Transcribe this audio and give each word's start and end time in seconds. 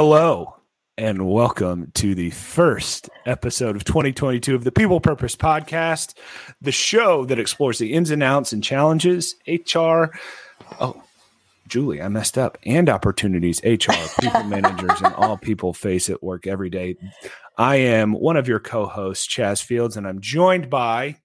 Hello 0.00 0.54
and 0.96 1.28
welcome 1.28 1.90
to 1.94 2.14
the 2.14 2.30
first 2.30 3.10
episode 3.26 3.74
of 3.74 3.82
2022 3.82 4.54
of 4.54 4.62
the 4.62 4.70
People 4.70 5.00
Purpose 5.00 5.34
Podcast, 5.34 6.14
the 6.60 6.70
show 6.70 7.24
that 7.24 7.40
explores 7.40 7.78
the 7.78 7.92
ins 7.92 8.12
and 8.12 8.22
outs 8.22 8.52
and 8.52 8.62
challenges, 8.62 9.34
HR. 9.48 10.16
Oh, 10.78 11.02
Julie, 11.66 12.00
I 12.00 12.06
messed 12.06 12.38
up. 12.38 12.58
And 12.64 12.88
opportunities, 12.88 13.60
HR, 13.64 13.90
people 14.20 14.44
managers, 14.44 15.00
and 15.02 15.12
all 15.14 15.36
people 15.36 15.74
face 15.74 16.08
at 16.08 16.22
work 16.22 16.46
every 16.46 16.70
day. 16.70 16.94
I 17.56 17.74
am 17.78 18.12
one 18.12 18.36
of 18.36 18.46
your 18.46 18.60
co 18.60 18.86
hosts, 18.86 19.26
Chas 19.26 19.60
Fields, 19.60 19.96
and 19.96 20.06
I'm 20.06 20.20
joined 20.20 20.70
by 20.70 21.16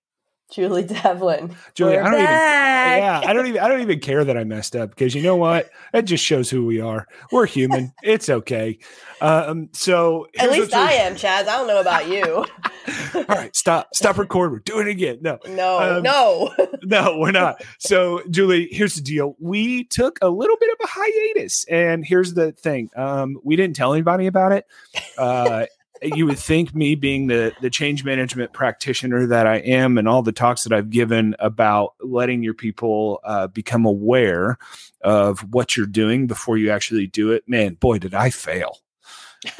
Julie 0.54 0.84
Develin. 0.88 1.56
Julie, 1.74 1.94
We're 1.96 2.04
I 2.04 2.12
don't 2.12 2.20
even 2.22 2.30
yeah, 2.34 3.22
I 3.26 3.34
don't 3.34 3.48
even 3.48 3.62
I 3.62 3.68
don't 3.68 3.82
even 3.82 4.00
care 4.00 4.24
that 4.24 4.38
I 4.38 4.44
messed 4.44 4.76
up 4.76 4.92
because 4.92 5.16
you 5.16 5.24
know 5.24 5.36
what? 5.36 5.70
That 5.94 6.06
just 6.06 6.24
shows 6.24 6.50
who 6.50 6.66
we 6.66 6.80
are. 6.80 7.08
We're 7.32 7.48
human. 7.48 7.92
it's 8.04 8.30
okay. 8.30 8.78
Um, 9.20 9.70
so 9.72 10.28
At 10.38 10.52
least 10.52 10.74
I 10.74 10.94
am, 10.94 11.16
Chas. 11.16 11.48
I 11.48 11.58
don't 11.58 11.68
know 11.68 11.80
about 11.82 12.08
you. 12.08 12.46
All 13.16 13.24
right, 13.30 13.56
stop, 13.56 13.96
stop 13.96 14.18
recording. 14.18 14.52
We're 14.54 14.60
doing 14.60 14.88
it 14.88 14.92
again. 14.92 15.20
No, 15.22 15.40
No, 15.48 15.98
Um, 15.98 16.04
no. 16.04 16.54
no, 16.84 17.18
we're 17.20 17.32
not. 17.32 17.64
So, 17.80 18.22
Julie, 18.30 18.68
here's 18.72 18.96
the 18.96 19.02
deal. 19.02 19.36
We 19.40 19.86
took 19.86 20.20
a 20.22 20.28
little 20.30 20.58
bit 20.60 20.70
of 20.72 20.78
a 20.84 20.88
hiatus, 20.90 21.64
and 21.70 22.06
here's 22.06 22.34
the 22.34 22.52
thing. 22.52 22.90
Um, 22.98 23.38
we 23.44 23.56
didn't 23.56 23.76
tell 23.78 23.94
anybody 23.94 24.28
about 24.28 24.52
it. 24.52 24.66
Uh, 25.18 25.68
you 26.04 26.26
would 26.26 26.40
think 26.40 26.76
me 26.76 26.96
being 26.96 27.28
the 27.28 27.54
the 27.62 27.70
change 27.70 28.04
management 28.04 28.54
practitioner 28.54 29.28
that 29.28 29.48
I 29.48 29.58
am, 29.58 29.98
and 29.98 30.08
all 30.08 30.22
the 30.22 30.32
talks 30.32 30.64
that 30.64 30.74
I've 30.74 30.90
given 30.90 31.36
about 31.40 31.94
letting 32.02 32.44
your 32.44 32.54
people 32.54 33.20
uh, 33.24 33.48
become 33.48 33.86
aware 33.86 34.58
of 35.02 35.40
what 35.54 35.76
you're 35.76 35.86
doing 35.86 36.28
before 36.28 36.58
you 36.58 36.72
actually 36.72 37.08
do 37.08 37.32
it. 37.32 37.48
Man, 37.48 37.76
boy, 37.76 38.00
did 38.00 38.14
I 38.14 38.30
fail. 38.30 38.80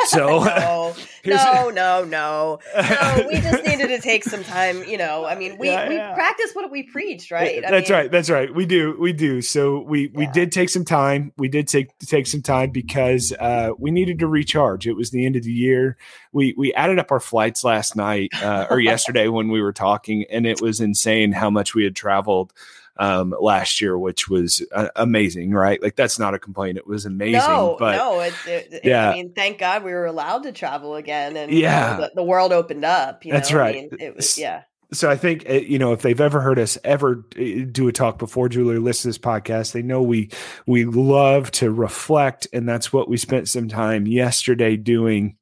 So, 0.06 0.44
no, 0.44 0.96
no, 1.26 1.70
no, 1.70 2.04
no. 2.04 2.60
No, 2.76 3.26
we 3.28 3.36
just 3.36 3.64
needed 3.66 3.88
to 3.88 4.00
take 4.00 4.24
some 4.24 4.44
time. 4.44 4.84
You 4.84 4.98
know, 4.98 5.26
I 5.26 5.36
mean, 5.36 5.58
we, 5.58 5.70
Yeah, 5.70 5.90
we 5.90 5.96
yeah. 5.96 6.14
practice 6.14 6.52
what 6.54 6.70
we 6.72 6.84
preach, 6.84 7.32
right? 7.32 7.64
I 7.66 7.72
That's 7.72 7.90
mean, 7.90 7.98
right. 8.00 8.12
That's 8.12 8.30
right. 8.30 8.54
We 8.54 8.66
do. 8.66 8.96
We 9.00 9.14
do. 9.14 9.42
So 9.42 9.82
we 9.82 10.08
we 10.14 10.26
Yeah. 10.26 10.32
did 10.32 10.52
take 10.52 10.70
some 10.70 10.86
time. 10.86 11.34
We 11.38 11.48
did 11.48 11.68
take 11.68 11.98
take 12.00 12.28
some 12.28 12.42
time 12.42 12.72
because 12.72 13.34
uh, 13.40 13.72
we 13.78 13.92
needed 13.92 14.20
to 14.20 14.28
recharge. 14.28 14.88
It 14.88 14.96
was 14.96 15.12
the 15.12 15.26
end 15.26 15.36
of 15.36 15.44
the 15.44 15.52
year. 15.52 15.98
We 16.32 16.54
we 16.58 16.74
added 16.74 17.00
up 17.00 17.12
our 17.12 17.20
flights 17.20 17.64
last 17.64 17.96
night 17.96 18.32
uh, 18.42 18.68
or 18.70 18.80
yesterday 18.80 19.28
when 19.28 19.50
we 19.50 19.62
were 19.62 19.74
talking, 19.74 20.26
and 20.30 20.46
it 20.46 20.62
was 20.62 20.80
insane 20.80 21.32
how 21.32 21.50
much 21.50 21.76
we 21.76 21.84
had 21.84 21.96
traveled 21.96 22.54
um 22.98 23.34
last 23.40 23.82
year 23.82 23.98
which 23.98 24.30
was 24.30 24.62
uh, 24.74 24.90
amazing 24.96 25.52
right 25.52 25.82
like 25.82 25.96
that's 25.96 26.20
not 26.20 26.34
a 26.34 26.40
complaint 26.40 26.78
it 26.78 26.86
was 26.86 27.06
amazing 27.06 27.40
No, 27.40 27.76
but 27.80 27.96
no. 27.96 28.20
It, 28.20 28.34
it, 28.46 28.82
Yeah. 28.84 29.10
I 29.10 29.14
mean, 29.14 29.34
thank 29.34 29.58
God 29.58 29.84
we 29.84 29.92
were 29.92 30.06
allowed 30.06 30.44
to 30.44 30.52
travel 30.52 30.96
again, 30.96 31.36
and 31.36 31.52
Yeah. 31.52 31.96
you 31.96 32.02
know, 32.02 32.08
the, 32.08 32.12
the 32.16 32.24
world 32.24 32.52
opened 32.52 32.86
up. 32.86 33.26
You 33.26 33.32
That's 33.32 33.52
know? 33.52 33.58
I 33.58 33.62
right. 33.62 33.76
mean, 33.76 33.90
it 34.00 34.16
was 34.16 34.38
yeah. 34.38 34.64
so 34.92 35.10
I 35.10 35.16
think 35.18 35.50
uh, 35.50 35.54
you 35.54 35.80
know 35.80 35.92
if 35.94 36.02
they've 36.04 36.22
ever 36.22 36.40
heard 36.40 36.60
us 36.60 36.78
ever 36.84 37.26
uh, 37.36 37.66
do 37.72 37.88
a 37.88 37.92
talk 37.92 38.20
before 38.20 38.48
Julie 38.50 38.76
to 38.76 38.82
this 38.82 39.18
podcast, 39.18 39.72
they 39.72 39.82
know 39.82 40.02
we 40.04 40.30
we 40.68 40.86
love 40.86 41.50
to 41.52 41.72
reflect, 41.72 42.48
and 42.54 42.70
that's 42.70 42.94
what 42.94 43.10
we 43.10 43.18
spent 43.18 43.50
some 43.50 43.68
time 43.68 44.06
yesterday 44.06 44.78
doing. 44.78 45.38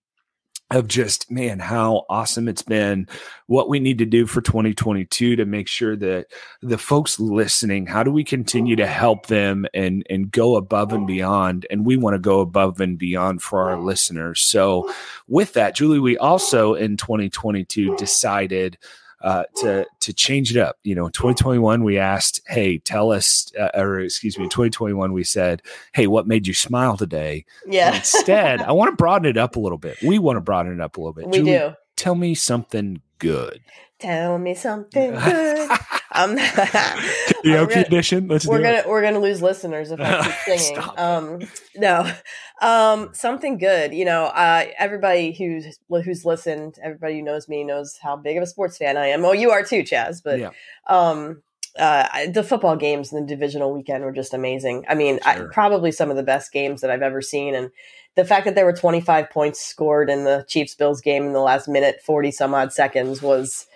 Of 0.71 0.87
just 0.87 1.29
man, 1.29 1.59
how 1.59 2.05
awesome 2.07 2.47
it's 2.47 2.61
been! 2.61 3.09
What 3.47 3.67
we 3.67 3.77
need 3.81 3.97
to 3.97 4.05
do 4.05 4.25
for 4.25 4.39
2022 4.39 5.35
to 5.35 5.45
make 5.45 5.67
sure 5.67 5.97
that 5.97 6.27
the 6.61 6.77
folks 6.77 7.19
listening, 7.19 7.85
how 7.87 8.03
do 8.03 8.11
we 8.11 8.23
continue 8.23 8.77
to 8.77 8.87
help 8.87 9.25
them 9.27 9.65
and 9.73 10.07
and 10.09 10.31
go 10.31 10.55
above 10.55 10.93
and 10.93 11.05
beyond? 11.05 11.67
And 11.69 11.85
we 11.85 11.97
want 11.97 12.13
to 12.13 12.19
go 12.19 12.39
above 12.39 12.79
and 12.79 12.97
beyond 12.97 13.41
for 13.41 13.69
our 13.69 13.81
listeners. 13.81 14.39
So, 14.43 14.89
with 15.27 15.51
that, 15.53 15.75
Julie, 15.75 15.99
we 15.99 16.17
also 16.17 16.73
in 16.73 16.95
2022 16.95 17.97
decided 17.97 18.77
uh, 19.23 19.43
to 19.57 19.85
to 19.99 20.13
change 20.13 20.55
it 20.55 20.59
up. 20.59 20.77
You 20.83 20.95
know, 20.95 21.09
2021 21.09 21.83
we 21.83 21.97
asked, 21.97 22.41
"Hey, 22.47 22.77
tell 22.79 23.11
us," 23.11 23.51
uh, 23.59 23.69
or 23.73 23.99
excuse 23.99 24.37
me, 24.37 24.45
2021 24.45 25.13
we 25.13 25.23
said, 25.23 25.61
"Hey, 25.93 26.07
what 26.07 26.27
made 26.27 26.47
you 26.47 26.53
smile 26.53 26.97
today?" 26.97 27.45
Yeah. 27.67 27.95
Instead, 27.95 28.61
I 28.61 28.71
want 28.71 28.91
to 28.91 28.95
broaden 28.95 29.29
it 29.29 29.37
up 29.37 29.55
a 29.55 29.59
little 29.59 29.77
bit. 29.77 30.01
We 30.01 30.19
want 30.19 30.37
to 30.37 30.41
broaden 30.41 30.73
it 30.73 30.81
up 30.81 30.97
a 30.97 30.99
little 30.99 31.13
bit. 31.13 31.27
we 31.27 31.37
Julie, 31.37 31.51
do. 31.51 31.73
Tell 31.95 32.15
me 32.15 32.33
something 32.33 33.01
good. 33.19 33.61
Tell 33.99 34.37
me 34.37 34.55
something 34.55 35.11
good. 35.11 35.69
Um, 36.23 36.37
Karaoke 36.37 37.43
we're 37.43 37.65
gonna- 37.67 37.81
edition. 37.81 38.27
Let's 38.27 38.45
we're 38.45 38.61
gonna 38.61 38.77
it. 38.79 38.87
we're 38.87 39.01
gonna 39.01 39.19
lose 39.19 39.41
listeners 39.41 39.91
if 39.91 39.99
I 39.99 40.23
keep 40.23 40.33
singing. 40.59 40.81
Um, 40.97 41.39
no, 41.75 42.11
um, 42.61 43.09
something 43.13 43.57
good. 43.57 43.93
You 43.93 44.05
know, 44.05 44.25
uh, 44.25 44.65
everybody 44.77 45.33
who's 45.33 45.79
who's 45.89 46.25
listened, 46.25 46.75
everybody 46.83 47.15
who 47.15 47.21
knows 47.23 47.47
me 47.49 47.63
knows 47.63 47.97
how 48.01 48.15
big 48.15 48.37
of 48.37 48.43
a 48.43 48.47
sports 48.47 48.77
fan 48.77 48.97
I 48.97 49.07
am. 49.07 49.21
Well, 49.21 49.35
you 49.35 49.51
are 49.51 49.63
too, 49.63 49.83
Chas. 49.83 50.21
But 50.21 50.39
Yeah. 50.39 50.49
um, 50.87 51.41
uh, 51.79 52.27
the 52.31 52.43
football 52.43 52.75
games 52.75 53.11
and 53.13 53.23
the 53.23 53.27
divisional 53.33 53.73
weekend 53.73 54.03
were 54.03 54.11
just 54.11 54.33
amazing. 54.33 54.85
I 54.89 54.95
mean, 54.95 55.19
I, 55.25 55.41
probably 55.51 55.91
some 55.91 56.09
of 56.09 56.17
the 56.17 56.23
best 56.23 56.51
games 56.51 56.81
that 56.81 56.91
I've 56.91 57.01
ever 57.01 57.21
seen, 57.21 57.55
and 57.55 57.71
the 58.15 58.25
fact 58.25 58.43
that 58.45 58.55
there 58.55 58.65
were 58.65 58.73
25 58.73 59.29
points 59.29 59.61
scored 59.61 60.09
in 60.09 60.25
the 60.25 60.43
Chiefs 60.49 60.75
Bills 60.75 60.99
game 60.99 61.23
in 61.25 61.31
the 61.31 61.39
last 61.39 61.69
minute, 61.69 62.01
40 62.05 62.29
some 62.31 62.53
odd 62.53 62.73
seconds 62.73 63.21
was 63.21 63.67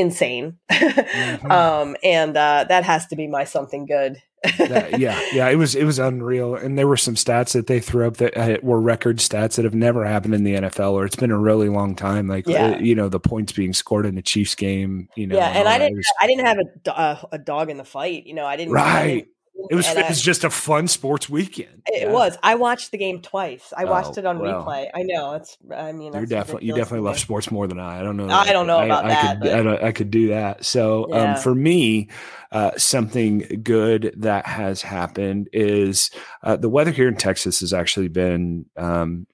insane. 0.00 0.58
Mhm. 0.70 1.50
um, 1.50 1.96
and 2.02 2.36
uh, 2.36 2.64
that 2.68 2.84
has 2.84 3.06
to 3.08 3.16
be 3.16 3.26
my 3.28 3.44
something 3.44 3.86
good. 3.86 4.20
That- 4.58 4.98
yeah, 4.98 5.20
yeah, 5.34 5.48
it 5.50 5.56
was 5.56 5.74
it 5.74 5.84
was 5.84 5.98
unreal, 5.98 6.54
and 6.54 6.78
there 6.78 6.88
were 6.88 6.96
some 6.96 7.14
stats 7.14 7.52
that 7.52 7.66
they 7.66 7.78
threw 7.78 8.06
up 8.06 8.16
that 8.16 8.36
uh, 8.36 8.56
were 8.62 8.80
record 8.80 9.18
stats 9.18 9.56
that 9.56 9.64
have 9.66 9.74
never 9.74 10.04
happened 10.06 10.34
in 10.34 10.44
the 10.44 10.54
NFL, 10.54 10.92
or 10.92 11.04
it's 11.04 11.14
been 11.16 11.30
a 11.30 11.38
really 11.38 11.68
long 11.68 11.94
time. 11.94 12.26
Like, 12.26 12.46
Yeah. 12.46 12.76
uh, 12.76 12.78
you 12.78 12.94
know, 12.94 13.10
the 13.10 13.20
points 13.20 13.52
being 13.52 13.74
scored 13.74 14.06
in 14.06 14.14
the 14.14 14.22
Chiefs 14.22 14.54
game. 14.54 15.08
You 15.14 15.26
know, 15.26 15.36
yeah, 15.36 15.48
and 15.48 15.68
all 15.68 15.74
I 15.74 15.78
didn't. 15.78 15.96
Was, 15.98 16.06
I 16.20 16.26
didn't 16.26 16.46
have 16.46 16.56
a, 16.86 16.98
uh, 16.98 17.22
a 17.32 17.38
dog 17.38 17.68
in 17.68 17.76
the 17.76 17.84
fight. 17.84 18.24
You 18.26 18.32
know, 18.34 18.46
I 18.46 18.56
didn't. 18.56 18.74
I 18.76 18.80
Right. 18.80 19.06
didn't- 19.14 19.28
it 19.68 19.74
was 19.74 19.88
it 19.90 19.98
I- 19.98 20.12
just 20.12 20.44
a 20.44 20.50
fun 20.50 20.88
sports 20.88 21.28
weekend. 21.28 21.82
It 21.86 22.02
Yeah. 22.02 22.12
was. 22.12 22.38
I 22.42 22.54
watched 22.54 22.90
the 22.92 22.98
game 22.98 23.20
twice. 23.20 23.72
I 23.76 23.84
watched 23.84 24.16
Oh, 24.16 24.20
it 24.20 24.26
on 24.26 24.38
well. 24.38 24.64
replay. 24.64 24.88
I 24.94 25.02
know. 25.02 25.34
It's. 25.34 25.58
I 25.74 25.92
mean, 25.92 26.12
You're 26.12 26.26
definitely 26.26 26.66
you 26.68 26.74
definitely 26.74 27.06
love 27.06 27.18
sports 27.18 27.50
more 27.50 27.66
than 27.66 27.78
I. 27.80 28.00
I 28.00 28.02
don't 28.02 28.16
know. 28.16 28.28
I 28.28 28.52
don't 28.52 28.66
know 28.66 28.80
about 28.82 29.04
I, 29.04 29.08
that, 29.08 29.40
could, 29.42 29.66
I, 29.66 29.86
I 29.88 29.92
could 29.92 30.10
do 30.10 30.28
that. 30.28 30.64
So 30.64 31.06
Yeah. 31.10 31.34
um, 31.34 31.40
for 31.42 31.54
me, 31.54 32.08
uh, 32.52 32.70
something 32.76 33.60
good 33.62 34.14
that 34.16 34.46
has 34.46 34.82
happened 34.82 35.48
is 35.52 36.10
uh, 36.42 36.56
the 36.56 36.68
weather 36.68 36.90
here 36.92 37.08
in 37.08 37.16
Texas 37.16 37.60
has 37.60 37.72
actually 37.72 38.08
been 38.08 38.66
um, 38.76 39.26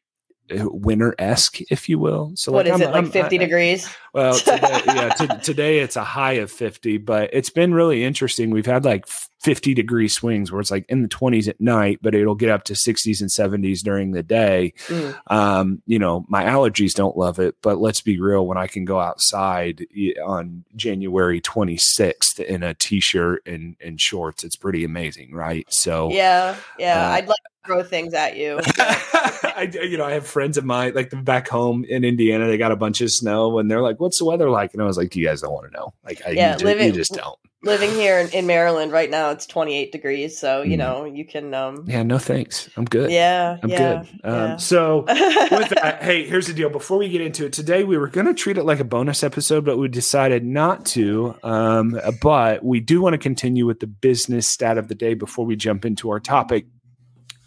winter 0.51 1.15
esque, 1.19 1.61
if 1.71 1.89
you 1.89 1.99
will. 1.99 2.33
So 2.37 2.53
What 2.53 2.67
is 2.67 2.73
I'm- 2.73 2.83
it 2.83 2.87
like? 2.87 2.95
I'm- 2.95 3.11
Fifty 3.11 3.37
I- 3.37 3.45
degrees. 3.45 3.89
Well, 4.17 4.35
today, 4.39 4.81
yeah, 4.87 5.09
to, 5.11 5.41
today 5.43 5.79
it's 5.81 5.95
a 5.95 6.03
high 6.03 6.35
of 6.35 6.51
50, 6.51 6.97
but 6.99 7.29
it's 7.35 7.51
been 7.51 7.75
really 7.75 8.03
interesting. 8.03 8.49
We've 8.49 8.65
had 8.65 8.83
like 8.87 9.07
50 9.41 9.75
degree 9.75 10.09
swings 10.09 10.51
where 10.51 10.61
it's 10.61 10.71
like 10.71 10.87
in 10.89 11.03
the 11.03 11.09
20s 11.09 11.49
at 11.49 11.61
night, 11.61 11.99
but 12.01 12.15
it'll 12.15 12.35
get 12.35 12.49
up 12.49 12.65
to 12.65 12.73
60s 12.73 13.21
and 13.21 13.29
70s 13.29 13.81
during 13.81 14.13
the 14.13 14.23
day. 14.23 14.73
Mm. 14.87 15.17
Um, 15.27 15.83
you 15.87 15.99
know, 15.99 16.25
my 16.29 16.45
allergies 16.45 16.95
don't 16.95 17.17
love 17.17 17.39
it, 17.39 17.57
but 17.61 17.79
let's 17.79 18.01
be 18.01 18.19
real. 18.19 18.47
When 18.47 18.57
I 18.57 18.69
can 18.69 18.87
go 18.87 18.99
outside 18.99 19.87
on 20.25 20.65
January 20.75 21.43
26th 21.43 22.41
in 22.41 22.63
a 22.63 22.73
t-shirt 22.73 23.43
and, 23.47 23.77
and 23.81 24.01
shorts, 24.01 24.45
it's 24.45 24.57
pretty 24.57 24.83
amazing, 24.83 25.35
right? 25.35 25.71
So, 25.71 26.11
Yeah, 26.11 26.57
yeah. 26.79 27.07
Uh, 27.07 27.13
I'd 27.13 27.29
like 27.29 27.37
to 27.37 27.67
throw 27.67 27.83
things 27.83 28.15
at 28.15 28.37
you. 28.37 28.61
I, 28.79 29.71
you 29.73 29.97
know, 29.97 30.05
I 30.05 30.13
have 30.13 30.27
friends 30.27 30.57
of 30.57 30.65
mine, 30.65 30.95
like 30.95 31.13
back 31.25 31.49
home 31.49 31.85
in 31.85 32.05
Indiana, 32.05 32.47
they 32.47 32.59
got 32.59 32.73
a 32.73 32.77
bunch 32.77 33.01
of 33.01 33.11
snow, 33.11 33.59
and 33.59 33.71
they're 33.71 33.83
like, 33.83 34.01
"What's 34.07 34.19
the 34.19 34.25
weather 34.25 34.49
like?" 34.49 34.73
And 34.73 34.83
I 34.83 34.87
was 34.87 34.97
like, 34.97 35.15
"You 35.17 35.27
guys 35.27 35.41
don't 35.43 35.53
want 35.53 35.71
to 35.71 35.77
know. 35.79 35.93
Like, 36.05 36.23
I, 36.27 36.31
Yeah, 36.31 36.47
you, 36.47 36.53
just, 36.55 36.65
living- 36.65 36.87
you 36.87 36.93
just 36.93 37.15
don't." 37.15 37.39
Living 37.63 37.91
here 38.03 38.19
in, 38.21 38.29
in 38.31 38.47
Maryland 38.47 38.93
right 38.93 39.11
now, 39.11 39.31
it's 39.31 39.47
twenty 39.47 39.77
eight 39.77 39.91
degrees. 39.91 40.39
So 40.39 40.63
you 40.63 40.75
Mm. 40.77 40.79
know 40.79 41.05
you 41.05 41.25
can. 41.25 41.53
um 41.55 41.85
Yeah, 41.89 42.03
no 42.05 42.19
thanks. 42.19 42.69
I'm 42.77 42.85
good. 42.85 43.11
Yeah, 43.11 43.57
I'm 43.63 43.69
yeah, 43.71 43.79
good. 43.79 43.99
Um, 44.31 44.35
yeah. 44.51 44.57
So, 44.57 44.99
with 45.09 45.69
that, 45.71 45.99
hey, 46.03 46.25
here's 46.27 46.47
the 46.47 46.53
deal. 46.53 46.69
Before 46.71 46.99
we 46.99 47.09
get 47.09 47.21
into 47.23 47.45
it 47.47 47.53
today, 47.53 47.83
we 47.83 47.99
were 47.99 48.09
going 48.09 48.27
to 48.27 48.35
treat 48.35 48.57
it 48.59 48.65
like 48.65 48.79
a 48.79 48.85
bonus 48.85 49.25
episode, 49.25 49.65
but 49.65 49.79
we 49.79 49.89
decided 49.89 50.45
not 50.45 50.85
to. 50.87 51.35
Um, 51.43 51.99
but 52.23 52.65
we 52.65 52.79
do 52.81 53.01
want 53.01 53.15
to 53.15 53.19
continue 53.19 53.67
with 53.67 53.81
the 53.81 53.87
business 53.89 54.47
stat 54.47 54.79
of 54.79 54.89
the 54.89 54.95
day 54.95 55.15
before 55.15 55.45
we 55.47 55.57
jump 55.57 55.85
into 55.85 56.11
our 56.11 56.21
topic. 56.21 56.67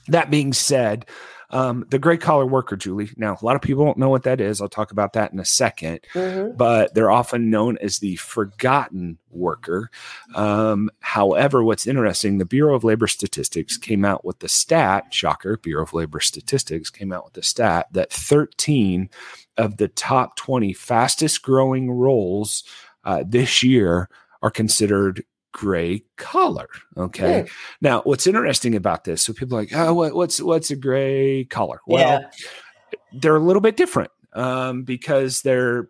That 0.08 0.32
being 0.32 0.54
said, 0.54 1.06
um, 1.52 1.86
the 1.90 2.00
gray 2.00 2.18
collar 2.18 2.46
worker, 2.46 2.76
Julie. 2.76 3.10
Now, 3.18 3.38
a 3.42 3.46
lot 3.46 3.56
of 3.56 3.62
people 3.62 3.84
don't 3.86 3.98
know 3.98 4.10
what 4.10 4.24
that 4.24 4.40
is. 4.40 4.62
I'll 4.62 4.70
talk 4.70 4.92
about 4.92 5.14
that 5.14 5.34
in 5.34 5.40
a 5.40 5.46
second 5.46 6.02
Mhm. 6.14 6.56
but 6.58 6.94
they're 6.94 7.10
often 7.12 7.50
known 7.50 7.78
as 7.80 8.00
the 8.00 8.16
forgotten 8.18 9.18
worker. 9.32 9.90
Um, 10.36 10.90
however, 11.00 11.64
what's 11.64 11.88
interesting, 11.88 12.38
the 12.38 12.46
Bureau 12.46 12.76
of 12.76 12.84
Labor 12.84 13.08
Statistics 13.08 13.78
came 13.78 14.06
out 14.06 14.24
with 14.26 14.40
the 14.40 14.50
stat, 14.50 15.14
shocker, 15.14 15.58
Bureau 15.58 15.84
of 15.84 15.94
Labor 15.94 16.20
Statistics 16.20 16.90
came 16.90 17.12
out 17.12 17.26
with 17.26 17.34
the 17.34 17.44
stat 17.44 17.88
that 17.92 18.12
13 18.12 19.10
of 19.58 19.78
the 19.78 19.88
top 19.88 20.36
20 20.36 20.74
fastest 20.74 21.42
growing 21.42 21.92
roles 21.92 22.64
uh, 23.06 23.24
this 23.28 23.64
year 23.64 24.10
are 24.42 24.52
considered 24.52 25.24
gray 25.52 26.04
collar. 26.18 26.70
Okay. 26.98 27.40
Yeah. 27.40 27.46
Now, 27.82 28.02
what's 28.02 28.28
interesting 28.28 28.76
about 28.76 29.04
this? 29.04 29.22
So 29.22 29.34
people 29.34 29.58
are 29.58 29.62
like, 29.62 29.74
oh, 29.74 29.94
what, 29.94 30.14
what's 30.16 30.42
what's 30.42 30.72
a 30.72 30.76
gray 30.76 31.46
collar? 31.46 31.82
Well, 31.88 32.22
yeah. 32.22 32.98
they're 33.14 33.36
a 33.36 33.40
little 33.40 33.62
bit 33.62 33.78
different 33.78 34.12
um, 34.34 34.84
because 34.84 35.42
they're 35.42 35.90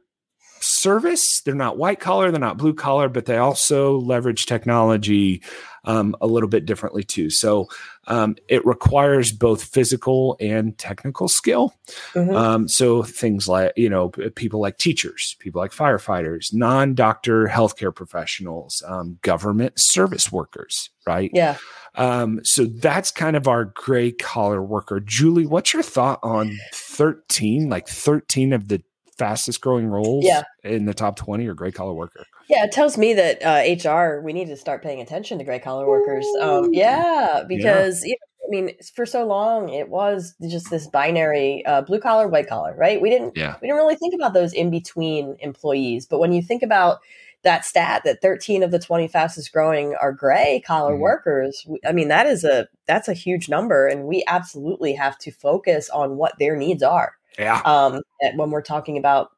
service. 0.61 1.41
They're 1.41 1.56
not 1.56 1.77
white 1.77 2.00
collar, 2.00 2.31
they're 2.31 2.39
not 2.39 2.57
blue 2.57 2.73
collar, 2.73 3.09
but 3.09 3.25
they 3.25 3.38
also 3.38 3.97
leverage 4.00 4.45
technology 4.45 5.41
um, 5.85 6.15
a 6.21 6.27
little 6.27 6.50
bit 6.50 6.65
differently 6.65 7.03
too. 7.03 7.29
So 7.29 7.67
um, 8.09 8.35
it 8.47 8.65
requires 8.65 9.31
both 9.31 9.63
physical 9.63 10.35
and 10.39 10.77
technical 10.77 11.27
skill. 11.27 11.73
Mm-hmm. 12.13 12.35
Um, 12.35 12.67
so 12.67 13.03
things 13.03 13.47
like, 13.47 13.71
you 13.77 13.89
know, 13.89 14.09
people 14.09 14.59
like 14.59 14.77
teachers, 14.77 15.35
people 15.39 15.61
like 15.61 15.71
firefighters, 15.71 16.53
non 16.53 16.95
doctor 16.95 17.45
healthcare 17.45 17.95
professionals, 17.95 18.83
um, 18.88 19.19
government 19.21 19.79
service 19.79 20.31
workers, 20.31 20.89
right? 21.06 21.29
Yeah. 21.33 21.57
Um, 21.95 22.41
so 22.44 22.65
that's 22.65 23.11
kind 23.11 23.35
of 23.35 23.47
our 23.47 23.65
gray 23.65 24.11
collar 24.11 24.63
worker. 24.63 25.00
Julie, 25.00 25.45
what's 25.45 25.73
your 25.73 25.83
thought 25.83 26.19
on 26.23 26.57
13, 26.73 27.69
like 27.69 27.88
13 27.88 28.53
of 28.53 28.67
the 28.67 28.81
fastest 29.19 29.61
growing 29.61 29.85
roles 29.85 30.25
yeah. 30.25 30.44
in 30.63 30.85
the 30.85 30.94
top 30.94 31.17
20 31.17 31.45
or 31.45 31.53
gray 31.53 31.71
collar 31.71 31.94
worker. 31.94 32.25
Yeah, 32.50 32.66
it 32.66 32.72
tells 32.72 32.98
me 32.98 33.13
that 33.13 33.44
uh, 33.44 33.90
HR, 33.90 34.22
we 34.22 34.34
need 34.34 34.48
to 34.48 34.57
start 34.57 34.81
paying 34.81 35.01
attention 35.01 35.38
to 35.38 35.44
gray 35.44 35.60
collar 35.60 35.88
workers. 35.88 36.25
Um, 36.42 36.74
yeah, 36.74 37.44
because, 37.48 38.04
yeah. 38.04 38.10
You 38.10 38.16
know, 38.16 38.25
I 38.48 38.50
mean, 38.50 38.75
for 38.96 39.06
so 39.06 39.28
long 39.28 39.69
it 39.69 39.90
was 39.90 40.34
just 40.50 40.72
this 40.72 40.88
binary 40.88 41.63
uh, 41.68 41.84
blue 41.84 42.00
collar, 42.00 42.28
white 42.28 42.50
collar, 42.50 42.74
right? 42.75 43.00
We 43.00 43.12
didn't, 43.12 43.38
yeah. 43.38 43.56
we 43.62 43.68
didn't 43.68 43.78
really 43.78 43.96
think 43.96 44.16
about 44.16 44.34
those 44.34 44.54
in 44.54 44.72
between 44.72 45.38
employees. 45.40 46.07
But 46.07 46.18
when 46.18 46.34
you 46.34 46.42
think 46.42 46.63
about 46.63 47.00
that 47.44 47.63
stat 47.63 48.01
that 48.04 48.22
13 48.22 48.63
of 48.63 48.72
the 48.72 48.80
20 48.80 49.07
fastest 49.07 49.54
growing 49.54 49.95
are 50.02 50.12
gray 50.12 50.63
collar 50.66 50.94
mm-hmm. 50.94 51.02
workers, 51.02 51.68
I 51.86 51.92
mean, 51.92 52.07
that 52.07 52.25
is 52.25 52.44
a, 52.44 52.68
that's 52.88 53.07
a 53.07 53.13
huge 53.13 53.48
number. 53.48 53.88
And 53.88 54.06
we 54.06 54.24
absolutely 54.25 54.94
have 54.94 55.19
to 55.19 55.31
focus 55.31 55.88
on 55.92 56.18
what 56.18 56.34
their 56.40 56.56
needs 56.56 56.81
are. 56.81 57.13
Yeah. 57.38 57.62
Um, 57.63 58.02
when 58.36 58.50
we're 58.50 58.63
talking 58.63 58.98
about 58.98 59.30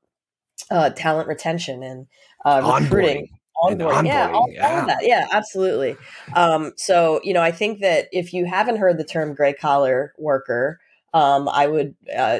uh, 0.69 0.89
talent 0.91 1.27
retention 1.27 1.83
and 1.83 2.07
uh, 2.45 2.79
recruiting. 2.81 3.29
Onboarding. 3.63 3.77
onboarding. 3.77 4.07
Yeah, 4.07 4.31
all, 4.31 4.47
yeah, 4.49 4.67
all, 4.67 4.79
of 4.79 4.87
that. 4.87 4.99
Yeah, 5.01 5.27
absolutely. 5.31 5.95
Um, 6.35 6.73
so, 6.77 7.19
you 7.23 7.33
know, 7.33 7.41
I 7.41 7.51
think 7.51 7.81
that 7.81 8.07
if 8.11 8.33
you 8.33 8.45
haven't 8.45 8.77
heard 8.77 8.97
the 8.97 9.03
term 9.03 9.33
gray 9.33 9.53
collar 9.53 10.13
worker, 10.17 10.79
um, 11.13 11.47
I 11.49 11.67
would 11.67 11.95
uh, 12.15 12.39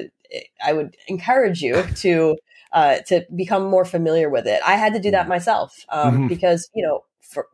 I 0.63 0.73
would 0.73 0.95
encourage 1.07 1.61
you 1.61 1.83
to 1.97 2.37
uh, 2.71 2.99
to 3.07 3.25
become 3.35 3.65
more 3.65 3.85
familiar 3.85 4.29
with 4.29 4.47
it. 4.47 4.61
I 4.65 4.75
had 4.75 4.93
to 4.93 4.99
do 4.99 5.11
that 5.11 5.21
mm-hmm. 5.21 5.29
myself 5.29 5.85
um, 5.89 6.13
mm-hmm. 6.13 6.27
because 6.27 6.69
you 6.73 6.85
know 6.85 7.03
for, 7.21 7.47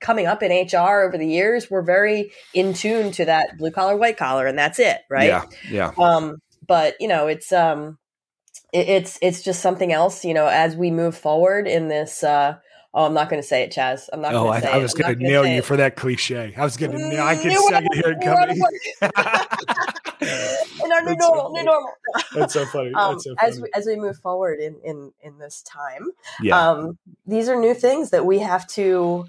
coming 0.00 0.26
up 0.26 0.42
in 0.42 0.50
HR 0.50 1.02
over 1.02 1.16
the 1.16 1.26
years, 1.26 1.70
we're 1.70 1.82
very 1.82 2.32
in 2.52 2.74
tune 2.74 3.12
to 3.12 3.24
that 3.24 3.56
blue 3.56 3.70
collar, 3.70 3.96
white 3.96 4.16
collar, 4.16 4.46
and 4.46 4.58
that's 4.58 4.78
it, 4.78 4.98
right? 5.08 5.28
Yeah, 5.28 5.44
yeah. 5.70 5.92
Um, 5.96 6.38
but 6.66 6.96
you 7.00 7.08
know, 7.08 7.28
it's 7.28 7.52
um, 7.52 7.98
it, 8.72 8.88
it's 8.88 9.18
it's 9.22 9.42
just 9.42 9.60
something 9.60 9.92
else. 9.92 10.24
You 10.24 10.34
know, 10.34 10.46
as 10.46 10.76
we 10.76 10.90
move 10.90 11.16
forward 11.16 11.66
in 11.66 11.88
this. 11.88 12.24
Uh, 12.24 12.58
Oh, 12.94 13.06
I'm 13.06 13.14
not 13.14 13.30
going 13.30 13.40
to 13.40 13.48
say 13.48 13.62
it, 13.62 13.72
Chas. 13.72 14.10
I'm 14.12 14.20
not. 14.20 14.34
Oh, 14.34 14.48
I, 14.48 14.58
I, 14.60 14.76
was 14.76 14.92
going 14.92 15.16
to 15.16 15.22
nail 15.22 15.46
you 15.46 15.60
it. 15.60 15.64
for 15.64 15.78
that 15.78 15.96
cliche. 15.96 16.52
I 16.58 16.62
was 16.62 16.76
going 16.76 16.92
to. 16.92 16.98
nail. 16.98 17.24
I 17.24 17.36
could 17.36 17.50
hear 17.50 18.10
it 18.10 18.20
coming. 18.20 18.60
in 20.84 20.92
our 20.92 21.02
new 21.02 21.16
normal, 21.16 21.52
new 21.52 21.64
normal. 21.64 21.90
That's 22.34 22.52
so 22.52 22.66
funny. 22.66 22.92
Um, 22.92 23.14
That's 23.14 23.24
so 23.24 23.34
funny. 23.34 23.50
As 23.50 23.60
we 23.60 23.68
as 23.74 23.86
we 23.86 23.96
move 23.96 24.18
forward 24.18 24.60
in 24.60 24.76
in 24.84 25.12
in 25.22 25.38
this 25.38 25.62
time, 25.62 26.10
yeah. 26.42 26.70
um, 26.70 26.98
these 27.26 27.48
are 27.48 27.56
new 27.58 27.72
things 27.72 28.10
that 28.10 28.26
we 28.26 28.40
have 28.40 28.66
to 28.68 29.26